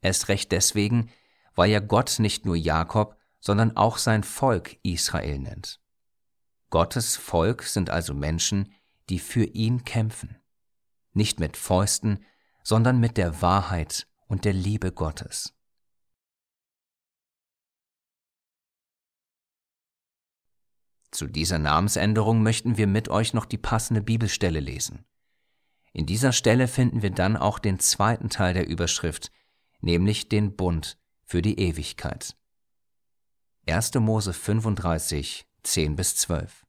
Erst 0.00 0.28
recht 0.28 0.52
deswegen, 0.52 1.10
weil 1.54 1.70
ja 1.70 1.80
Gott 1.80 2.18
nicht 2.18 2.44
nur 2.44 2.56
Jakob, 2.56 3.16
sondern 3.40 3.76
auch 3.76 3.98
sein 3.98 4.24
Volk 4.24 4.76
Israel 4.82 5.38
nennt. 5.38 5.80
Gottes 6.70 7.16
Volk 7.16 7.62
sind 7.62 7.90
also 7.90 8.14
Menschen, 8.14 8.72
die 9.08 9.18
für 9.18 9.44
ihn 9.44 9.84
kämpfen. 9.84 10.36
Nicht 11.12 11.40
mit 11.40 11.56
Fäusten, 11.56 12.24
sondern 12.62 12.98
mit 12.98 13.16
der 13.16 13.40
Wahrheit 13.40 14.06
und 14.26 14.44
der 14.44 14.52
Liebe 14.52 14.92
Gottes. 14.92 15.54
Zu 21.12 21.28
dieser 21.28 21.58
Namensänderung 21.58 22.42
möchten 22.42 22.76
wir 22.76 22.86
mit 22.86 23.08
euch 23.08 23.32
noch 23.32 23.46
die 23.46 23.56
passende 23.56 24.02
Bibelstelle 24.02 24.60
lesen. 24.60 25.06
In 25.92 26.04
dieser 26.04 26.32
Stelle 26.32 26.68
finden 26.68 27.00
wir 27.00 27.10
dann 27.10 27.38
auch 27.38 27.58
den 27.58 27.78
zweiten 27.78 28.28
Teil 28.28 28.52
der 28.52 28.68
Überschrift, 28.68 29.30
nämlich 29.80 30.28
den 30.28 30.56
Bund 30.56 30.98
für 31.24 31.40
die 31.40 31.58
Ewigkeit. 31.58 32.36
1. 33.66 33.94
Mose 33.94 34.34
35, 34.34 35.46
10 35.66 35.96
bis 35.96 36.14
12. 36.16 36.64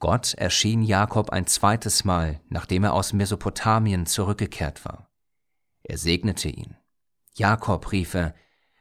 Gott 0.00 0.34
erschien 0.34 0.82
Jakob 0.82 1.30
ein 1.30 1.46
zweites 1.46 2.04
Mal, 2.04 2.40
nachdem 2.48 2.84
er 2.84 2.92
aus 2.92 3.12
Mesopotamien 3.12 4.06
zurückgekehrt 4.06 4.84
war. 4.84 5.08
Er 5.84 5.96
segnete 5.96 6.48
ihn. 6.48 6.76
Jakob 7.34 7.92
rief 7.92 8.14
er, 8.14 8.34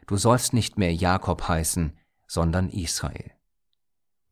du 0.07 0.17
sollst 0.17 0.53
nicht 0.53 0.77
mehr 0.77 0.93
Jakob 0.93 1.47
heißen, 1.47 1.97
sondern 2.27 2.69
Israel. 2.69 3.31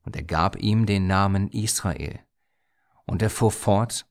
Und 0.03 0.15
er 0.15 0.23
gab 0.23 0.57
ihm 0.57 0.87
den 0.87 1.05
Namen 1.05 1.49
Israel. 1.49 2.19
Und 3.05 3.21
er 3.21 3.29
fuhr 3.29 3.51
fort, 3.51 4.07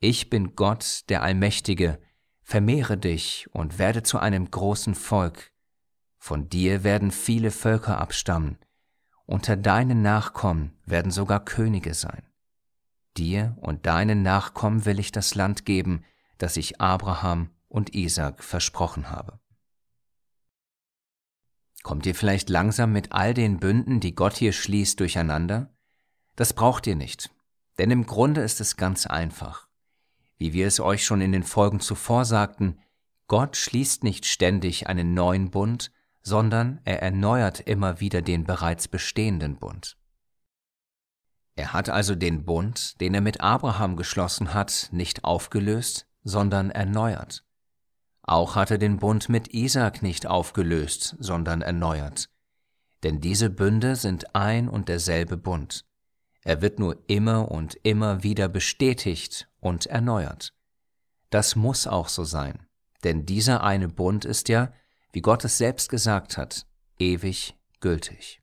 ich 0.00 0.30
bin 0.30 0.56
Gott, 0.56 1.02
der 1.10 1.22
Allmächtige, 1.22 2.00
vermehre 2.42 2.96
dich 2.96 3.48
und 3.52 3.78
werde 3.78 4.02
zu 4.02 4.18
einem 4.18 4.50
großen 4.50 4.94
Volk. 4.94 5.52
Von 6.16 6.48
dir 6.48 6.84
werden 6.84 7.10
viele 7.10 7.50
Völker 7.50 7.98
abstammen, 7.98 8.58
unter 9.26 9.56
deinen 9.56 10.02
Nachkommen 10.02 10.72
werden 10.84 11.10
sogar 11.10 11.44
Könige 11.44 11.94
sein. 11.94 12.22
Dir 13.16 13.56
und 13.60 13.86
deinen 13.86 14.22
Nachkommen 14.22 14.84
will 14.84 14.98
ich 14.98 15.12
das 15.12 15.34
Land 15.34 15.64
geben, 15.64 16.04
das 16.38 16.56
ich 16.56 16.80
Abraham 16.80 17.50
und 17.68 17.94
Isaac 17.94 18.42
versprochen 18.42 19.10
habe. 19.10 19.38
Kommt 21.82 22.06
ihr 22.06 22.14
vielleicht 22.14 22.48
langsam 22.48 22.92
mit 22.92 23.12
all 23.12 23.34
den 23.34 23.60
Bünden, 23.60 24.00
die 24.00 24.14
Gott 24.14 24.36
hier 24.36 24.52
schließt, 24.52 24.98
durcheinander? 25.00 25.74
Das 26.34 26.52
braucht 26.52 26.86
ihr 26.86 26.96
nicht, 26.96 27.30
denn 27.78 27.90
im 27.90 28.06
Grunde 28.06 28.40
ist 28.40 28.60
es 28.60 28.76
ganz 28.76 29.06
einfach. 29.06 29.68
Wie 30.36 30.52
wir 30.52 30.66
es 30.66 30.80
euch 30.80 31.04
schon 31.04 31.20
in 31.20 31.32
den 31.32 31.44
Folgen 31.44 31.80
zuvor 31.80 32.24
sagten, 32.24 32.78
Gott 33.28 33.56
schließt 33.56 34.02
nicht 34.02 34.26
ständig 34.26 34.88
einen 34.88 35.14
neuen 35.14 35.50
Bund, 35.50 35.92
sondern 36.24 36.80
er 36.84 37.02
erneuert 37.02 37.60
immer 37.60 38.00
wieder 38.00 38.22
den 38.22 38.44
bereits 38.44 38.88
bestehenden 38.88 39.56
Bund. 39.56 39.96
Er 41.54 41.72
hat 41.72 41.88
also 41.88 42.16
den 42.16 42.44
Bund, 42.44 43.00
den 43.00 43.14
er 43.14 43.20
mit 43.20 43.40
Abraham 43.40 43.96
geschlossen 43.96 44.54
hat, 44.54 44.88
nicht 44.90 45.22
aufgelöst, 45.22 46.08
sondern 46.24 46.70
erneuert. 46.70 47.44
Auch 48.22 48.56
hat 48.56 48.70
er 48.70 48.78
den 48.78 48.96
Bund 48.96 49.28
mit 49.28 49.52
Isaak 49.52 50.02
nicht 50.02 50.26
aufgelöst, 50.26 51.14
sondern 51.20 51.60
erneuert. 51.60 52.30
Denn 53.02 53.20
diese 53.20 53.50
Bünde 53.50 53.94
sind 53.94 54.34
ein 54.34 54.68
und 54.68 54.88
derselbe 54.88 55.36
Bund. 55.36 55.84
Er 56.42 56.62
wird 56.62 56.78
nur 56.78 57.04
immer 57.06 57.50
und 57.50 57.78
immer 57.82 58.22
wieder 58.22 58.48
bestätigt 58.48 59.48
und 59.60 59.86
erneuert. 59.86 60.54
Das 61.28 61.54
muss 61.54 61.86
auch 61.86 62.08
so 62.08 62.24
sein, 62.24 62.66
denn 63.02 63.26
dieser 63.26 63.62
eine 63.62 63.88
Bund 63.88 64.24
ist 64.24 64.48
ja, 64.48 64.72
wie 65.14 65.22
Gott 65.22 65.44
es 65.44 65.58
selbst 65.58 65.90
gesagt 65.90 66.36
hat, 66.36 66.66
ewig 66.98 67.56
gültig. 67.78 68.42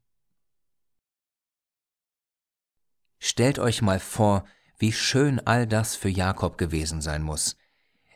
Stellt 3.19 3.59
euch 3.59 3.81
mal 3.81 3.99
vor, 3.99 4.45
wie 4.77 4.93
schön 4.93 5.45
all 5.45 5.67
das 5.67 5.97
für 5.97 6.07
Jakob 6.07 6.57
gewesen 6.57 7.01
sein 7.01 7.23
muss. 7.23 7.57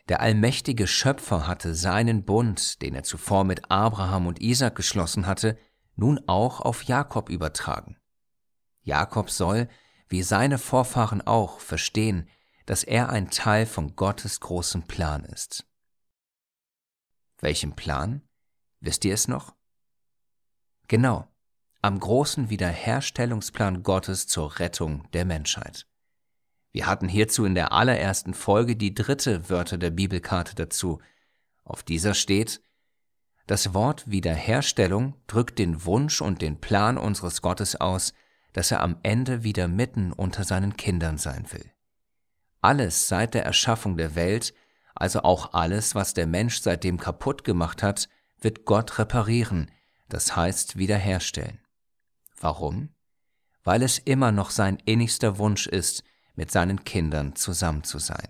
Der 0.08 0.20
allmächtige 0.20 0.86
Schöpfer 0.86 1.46
hatte 1.46 1.74
seinen 1.74 2.24
Bund, 2.24 2.80
den 2.80 2.94
er 2.94 3.02
zuvor 3.02 3.44
mit 3.44 3.70
Abraham 3.70 4.26
und 4.26 4.40
Isaac 4.40 4.74
geschlossen 4.74 5.26
hatte, 5.26 5.58
nun 5.94 6.18
auch 6.26 6.60
auf 6.60 6.82
Jakob 6.84 7.28
übertragen. 7.28 7.98
Jakob 8.80 9.28
soll, 9.28 9.68
wie 10.08 10.22
seine 10.22 10.56
Vorfahren 10.56 11.20
auch, 11.20 11.60
verstehen, 11.60 12.26
dass 12.64 12.84
er 12.84 13.10
ein 13.10 13.28
Teil 13.28 13.66
von 13.66 13.96
Gottes 13.96 14.40
großem 14.40 14.84
Plan 14.84 15.24
ist. 15.26 15.66
Welchem 17.38 17.76
Plan? 17.76 18.25
Wisst 18.80 19.04
ihr 19.04 19.14
es 19.14 19.28
noch? 19.28 19.54
Genau, 20.88 21.26
am 21.82 21.98
großen 21.98 22.50
Wiederherstellungsplan 22.50 23.82
Gottes 23.82 24.26
zur 24.26 24.58
Rettung 24.58 25.08
der 25.12 25.24
Menschheit. 25.24 25.86
Wir 26.72 26.86
hatten 26.86 27.08
hierzu 27.08 27.44
in 27.44 27.54
der 27.54 27.72
allerersten 27.72 28.34
Folge 28.34 28.76
die 28.76 28.92
dritte 28.92 29.48
Wörter 29.48 29.78
der 29.78 29.90
Bibelkarte 29.90 30.54
dazu. 30.54 31.00
Auf 31.64 31.82
dieser 31.82 32.14
steht, 32.14 32.60
das 33.46 33.72
Wort 33.72 34.10
Wiederherstellung 34.10 35.14
drückt 35.26 35.58
den 35.58 35.84
Wunsch 35.84 36.20
und 36.20 36.42
den 36.42 36.60
Plan 36.60 36.98
unseres 36.98 37.40
Gottes 37.40 37.76
aus, 37.76 38.12
dass 38.52 38.72
er 38.72 38.82
am 38.82 38.96
Ende 39.02 39.44
wieder 39.44 39.68
mitten 39.68 40.12
unter 40.12 40.44
seinen 40.44 40.76
Kindern 40.76 41.18
sein 41.18 41.46
will. 41.52 41.70
Alles 42.60 43.06
seit 43.06 43.34
der 43.34 43.44
Erschaffung 43.44 43.96
der 43.96 44.14
Welt, 44.16 44.52
also 44.94 45.22
auch 45.22 45.54
alles, 45.54 45.94
was 45.94 46.14
der 46.14 46.26
Mensch 46.26 46.60
seitdem 46.60 46.98
kaputt 46.98 47.44
gemacht 47.44 47.82
hat, 47.82 48.08
wird 48.40 48.64
Gott 48.64 48.98
reparieren, 48.98 49.70
das 50.08 50.36
heißt 50.36 50.76
wiederherstellen. 50.76 51.60
Warum? 52.40 52.90
Weil 53.64 53.82
es 53.82 53.98
immer 53.98 54.32
noch 54.32 54.50
sein 54.50 54.78
innigster 54.84 55.38
Wunsch 55.38 55.66
ist, 55.66 56.04
mit 56.34 56.50
seinen 56.50 56.84
Kindern 56.84 57.34
zusammen 57.34 57.82
zu 57.82 57.98
sein. 57.98 58.28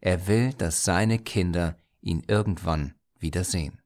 Er 0.00 0.26
will, 0.26 0.52
dass 0.54 0.84
seine 0.84 1.18
Kinder 1.18 1.76
ihn 2.00 2.22
irgendwann 2.26 2.94
wiedersehen. 3.18 3.80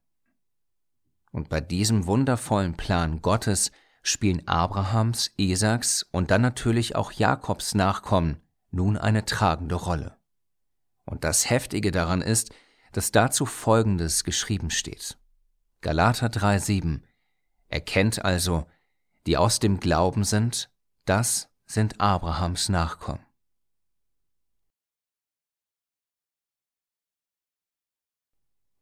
Und 1.32 1.48
bei 1.48 1.60
diesem 1.60 2.06
wundervollen 2.06 2.76
Plan 2.76 3.22
Gottes 3.22 3.72
spielen 4.02 4.46
Abrahams, 4.46 5.32
Isaaks 5.36 6.04
und 6.10 6.30
dann 6.30 6.42
natürlich 6.42 6.94
auch 6.94 7.12
Jakobs 7.12 7.74
Nachkommen 7.74 8.40
nun 8.70 8.96
eine 8.96 9.24
tragende 9.24 9.74
Rolle. 9.74 10.16
Und 11.04 11.24
das 11.24 11.48
Heftige 11.50 11.90
daran 11.90 12.22
ist, 12.22 12.52
dass 12.92 13.12
dazu 13.12 13.46
Folgendes 13.46 14.24
geschrieben 14.24 14.70
steht. 14.70 15.18
Galater 15.82 16.28
3,7 16.28 17.00
Erkennt 17.68 18.24
also, 18.24 18.66
die 19.26 19.36
aus 19.36 19.58
dem 19.58 19.80
Glauben 19.80 20.22
sind, 20.22 20.70
das 21.06 21.50
sind 21.66 22.00
Abrahams 22.00 22.68
Nachkommen. 22.68 23.26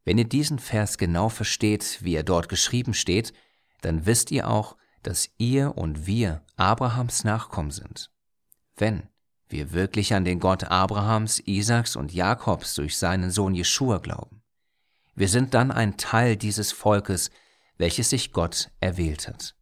Wenn 0.03 0.19
ihr 0.19 0.29
diesen 0.29 0.59
Vers 0.59 0.99
genau 0.99 1.29
versteht, 1.29 2.03
wie 2.03 2.13
er 2.13 2.23
dort 2.23 2.49
geschrieben 2.49 2.93
steht, 2.93 3.33
dann 3.81 4.05
wisst 4.05 4.29
ihr 4.29 4.47
auch, 4.47 4.77
dass 5.01 5.31
ihr 5.39 5.77
und 5.77 6.05
wir 6.05 6.45
Abrahams 6.55 7.23
Nachkommen 7.23 7.71
sind. 7.71 8.11
Wenn 8.75 9.09
wir 9.47 9.71
wirklich 9.71 10.13
an 10.13 10.23
den 10.23 10.39
Gott 10.39 10.65
Abrahams, 10.65 11.39
Isaaks 11.39 11.95
und 11.95 12.13
Jakobs 12.13 12.75
durch 12.75 12.95
seinen 12.95 13.31
Sohn 13.31 13.55
Jeschua 13.55 13.97
glauben. 13.97 14.40
Wir 15.15 15.27
sind 15.27 15.53
dann 15.53 15.71
ein 15.71 15.97
Teil 15.97 16.37
dieses 16.37 16.71
Volkes, 16.71 17.31
welches 17.77 18.09
sich 18.09 18.31
Gott 18.31 18.69
erwählt 18.79 19.27
hat. 19.27 19.55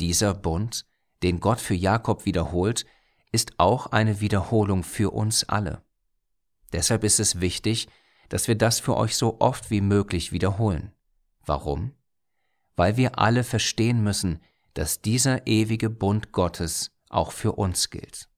Dieser 0.00 0.34
Bund, 0.34 0.86
den 1.22 1.40
Gott 1.40 1.60
für 1.60 1.74
Jakob 1.74 2.24
wiederholt, 2.24 2.86
ist 3.32 3.58
auch 3.58 3.86
eine 3.88 4.20
Wiederholung 4.20 4.84
für 4.84 5.12
uns 5.12 5.44
alle. 5.44 5.82
Deshalb 6.72 7.04
ist 7.04 7.20
es 7.20 7.40
wichtig, 7.40 7.88
dass 8.28 8.48
wir 8.48 8.54
das 8.54 8.80
für 8.80 8.96
euch 8.96 9.16
so 9.16 9.40
oft 9.40 9.70
wie 9.70 9.80
möglich 9.80 10.32
wiederholen. 10.32 10.92
Warum? 11.44 11.94
Weil 12.76 12.96
wir 12.96 13.18
alle 13.18 13.44
verstehen 13.44 14.02
müssen, 14.02 14.40
dass 14.74 15.00
dieser 15.00 15.46
ewige 15.46 15.90
Bund 15.90 16.32
Gottes 16.32 16.90
auch 17.08 17.32
für 17.32 17.52
uns 17.52 17.90
gilt. 17.90 18.28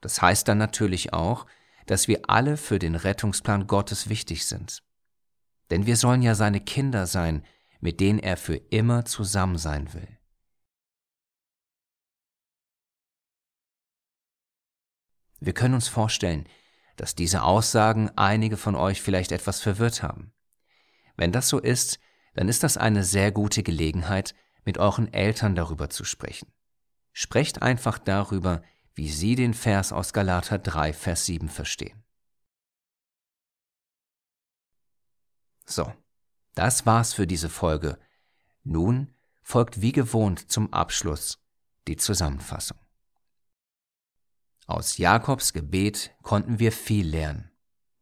Das 0.00 0.20
heißt 0.22 0.48
dann 0.48 0.58
natürlich 0.58 1.12
auch, 1.12 1.46
dass 1.86 2.08
wir 2.08 2.22
alle 2.28 2.56
für 2.56 2.78
den 2.78 2.94
Rettungsplan 2.94 3.66
Gottes 3.66 4.08
wichtig 4.08 4.46
sind. 4.46 4.82
Denn 5.70 5.86
wir 5.86 5.96
sollen 5.96 6.22
ja 6.22 6.34
seine 6.34 6.60
Kinder 6.60 7.06
sein, 7.06 7.44
mit 7.80 8.00
denen 8.00 8.18
er 8.18 8.36
für 8.36 8.56
immer 8.56 9.04
zusammen 9.04 9.58
sein 9.58 9.92
will. 9.92 10.08
Wir 15.40 15.54
können 15.54 15.74
uns 15.74 15.88
vorstellen, 15.88 16.48
dass 16.96 17.14
diese 17.14 17.42
Aussagen 17.42 18.10
einige 18.16 18.56
von 18.56 18.74
euch 18.74 19.00
vielleicht 19.00 19.30
etwas 19.30 19.60
verwirrt 19.60 20.02
haben. 20.02 20.32
Wenn 21.16 21.32
das 21.32 21.48
so 21.48 21.58
ist, 21.58 22.00
dann 22.34 22.48
ist 22.48 22.62
das 22.62 22.76
eine 22.76 23.04
sehr 23.04 23.30
gute 23.30 23.62
Gelegenheit, 23.62 24.34
mit 24.64 24.78
euren 24.78 25.12
Eltern 25.12 25.54
darüber 25.54 25.90
zu 25.90 26.04
sprechen. 26.04 26.52
Sprecht 27.12 27.62
einfach 27.62 27.98
darüber, 27.98 28.62
wie 28.94 29.08
sie 29.08 29.34
den 29.34 29.54
Vers 29.54 29.92
aus 29.92 30.12
Galater 30.12 30.58
3, 30.58 30.92
Vers 30.92 31.26
7 31.26 31.48
verstehen. 31.48 32.02
So, 35.68 35.92
das 36.54 36.86
war's 36.86 37.12
für 37.12 37.26
diese 37.26 37.50
Folge. 37.50 37.98
Nun 38.64 39.12
folgt 39.42 39.82
wie 39.82 39.92
gewohnt 39.92 40.50
zum 40.50 40.72
Abschluss 40.72 41.38
die 41.86 41.96
Zusammenfassung. 41.96 42.78
Aus 44.66 44.96
Jakobs 44.96 45.52
Gebet 45.52 46.10
konnten 46.22 46.58
wir 46.58 46.72
viel 46.72 47.06
lernen. 47.06 47.50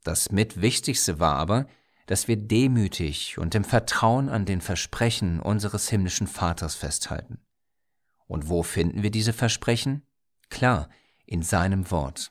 Das 0.05 0.31
mit 0.31 0.61
Wichtigste 0.61 1.19
war 1.19 1.35
aber, 1.35 1.67
dass 2.07 2.29
wir 2.29 2.37
demütig 2.37 3.37
und 3.37 3.55
im 3.57 3.65
Vertrauen 3.65 4.29
an 4.29 4.45
den 4.45 4.61
Versprechen 4.61 5.41
unseres 5.41 5.89
himmlischen 5.89 6.29
Vaters 6.29 6.77
festhalten. 6.77 7.41
Und 8.29 8.49
wo 8.49 8.63
finden 8.63 9.03
wir 9.03 9.11
diese 9.11 9.33
Versprechen? 9.33 10.07
Klar, 10.51 10.89
in 11.25 11.43
seinem 11.43 11.91
Wort. 11.91 12.31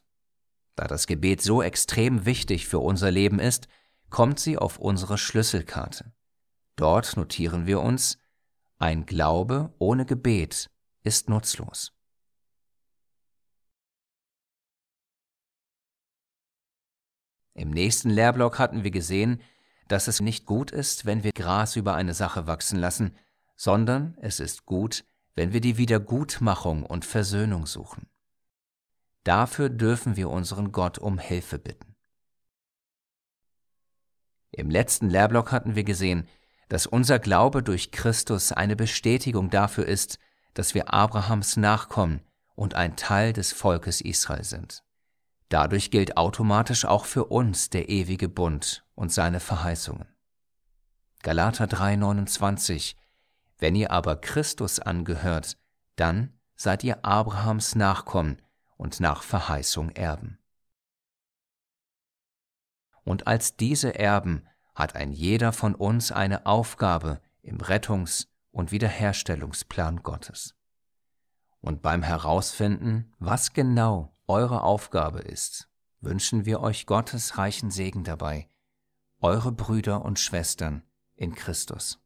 Da 0.76 0.88
das 0.88 1.08
Gebet 1.08 1.42
so 1.42 1.62
extrem 1.62 2.26
wichtig 2.26 2.68
für 2.68 2.80
unser 2.80 3.12
Leben 3.12 3.40
ist, 3.40 3.68
kommt 4.16 4.40
sie 4.40 4.58
auf 4.58 4.80
unsere 4.80 5.18
Schlüsselkarte. 5.18 6.14
Dort 6.78 7.18
notieren 7.18 7.66
wir 7.68 7.82
uns, 7.82 8.18
ein 8.78 9.06
Glaube 9.06 9.74
ohne 9.78 10.06
Gebet 10.06 10.70
ist 11.04 11.28
nutzlos. 11.28 11.92
Im 17.56 17.72
nächsten 17.72 18.10
Lehrblock 18.10 18.58
hatten 18.58 18.86
wir 18.86 18.92
gesehen, 18.92 19.42
dass 19.90 20.08
es 20.08 20.22
nicht 20.22 20.46
gut 20.46 20.72
ist, 20.72 21.06
wenn 21.06 21.26
wir 21.26 21.34
Gras 21.34 21.76
über 21.76 21.96
eine 21.96 22.14
Sache 22.14 22.48
wachsen 22.48 22.80
lassen, 22.80 23.18
sondern 23.58 24.18
es 24.22 24.40
ist 24.40 24.66
gut, 24.66 25.04
wenn 25.34 25.52
wir 25.52 25.60
die 25.60 25.76
Wiedergutmachung 25.76 26.86
und 26.86 27.04
Versöhnung 27.04 27.66
suchen. 27.66 28.08
Dafür 29.26 29.68
dürfen 29.68 30.16
wir 30.16 30.30
unseren 30.30 30.72
Gott 30.72 31.00
um 31.00 31.20
Hilfe 31.20 31.60
bitten. 31.60 31.95
Im 34.58 34.70
letzten 34.70 35.10
Lehrblock 35.10 35.52
hatten 35.52 35.76
wir 35.76 35.84
gesehen, 35.84 36.28
dass 36.70 36.88
unser 36.88 37.20
Glaube 37.20 37.62
durch 37.62 37.92
Christus 37.92 38.52
eine 38.52 38.76
Bestätigung 38.76 39.50
dafür 39.50 39.86
ist, 39.86 40.18
dass 40.54 40.74
wir 40.74 40.94
Abrahams 40.94 41.58
Nachkommen 41.58 42.22
und 42.56 42.74
ein 42.74 42.96
Teil 42.96 43.34
des 43.34 43.52
Volkes 43.52 44.00
Israel 44.00 44.46
sind. 44.46 44.84
Dadurch 45.50 45.92
gilt 45.92 46.16
automatisch 46.16 46.86
auch 46.86 47.06
für 47.06 47.26
uns 47.26 47.70
der 47.70 47.90
ewige 47.90 48.30
Bund 48.30 48.86
und 48.96 49.12
seine 49.12 49.42
Verheißungen. 49.42 50.08
Galater 51.22 51.66
3:29 51.66 52.96
Wenn 53.58 53.76
ihr 53.76 53.92
aber 53.92 54.16
Christus 54.16 54.80
angehört, 54.80 55.58
dann 55.98 56.34
seid 56.56 56.84
ihr 56.84 57.04
Abrahams 57.04 57.76
Nachkommen 57.76 58.42
und 58.78 59.02
nach 59.02 59.22
Verheißung 59.22 59.90
Erben. 59.92 60.40
Und 63.06 63.28
als 63.28 63.56
diese 63.56 63.98
Erben 63.98 64.46
hat 64.74 64.96
ein 64.96 65.14
jeder 65.14 65.54
von 65.54 65.74
uns 65.74 66.12
eine 66.12 66.46
Aufgabe 66.46 67.22
im 67.42 67.60
Rettungs- 67.62 68.28
und 68.52 68.72
Wiederherstellungsplan 68.72 70.04
Gottes. 70.04 70.56
Und 71.62 71.82
beim 71.82 72.04
Herausfinden, 72.04 73.14
was 73.20 73.54
genau 73.54 74.14
eure 74.28 74.64
Aufgabe 74.64 75.20
ist, 75.20 75.70
wünschen 76.02 76.46
wir 76.46 76.62
euch 76.62 76.86
Gottes 76.86 77.38
reichen 77.38 77.72
Segen 77.72 78.04
dabei, 78.04 78.50
eure 79.22 79.52
Brüder 79.52 80.04
und 80.04 80.20
Schwestern 80.20 80.84
in 81.16 81.34
Christus. 81.34 82.05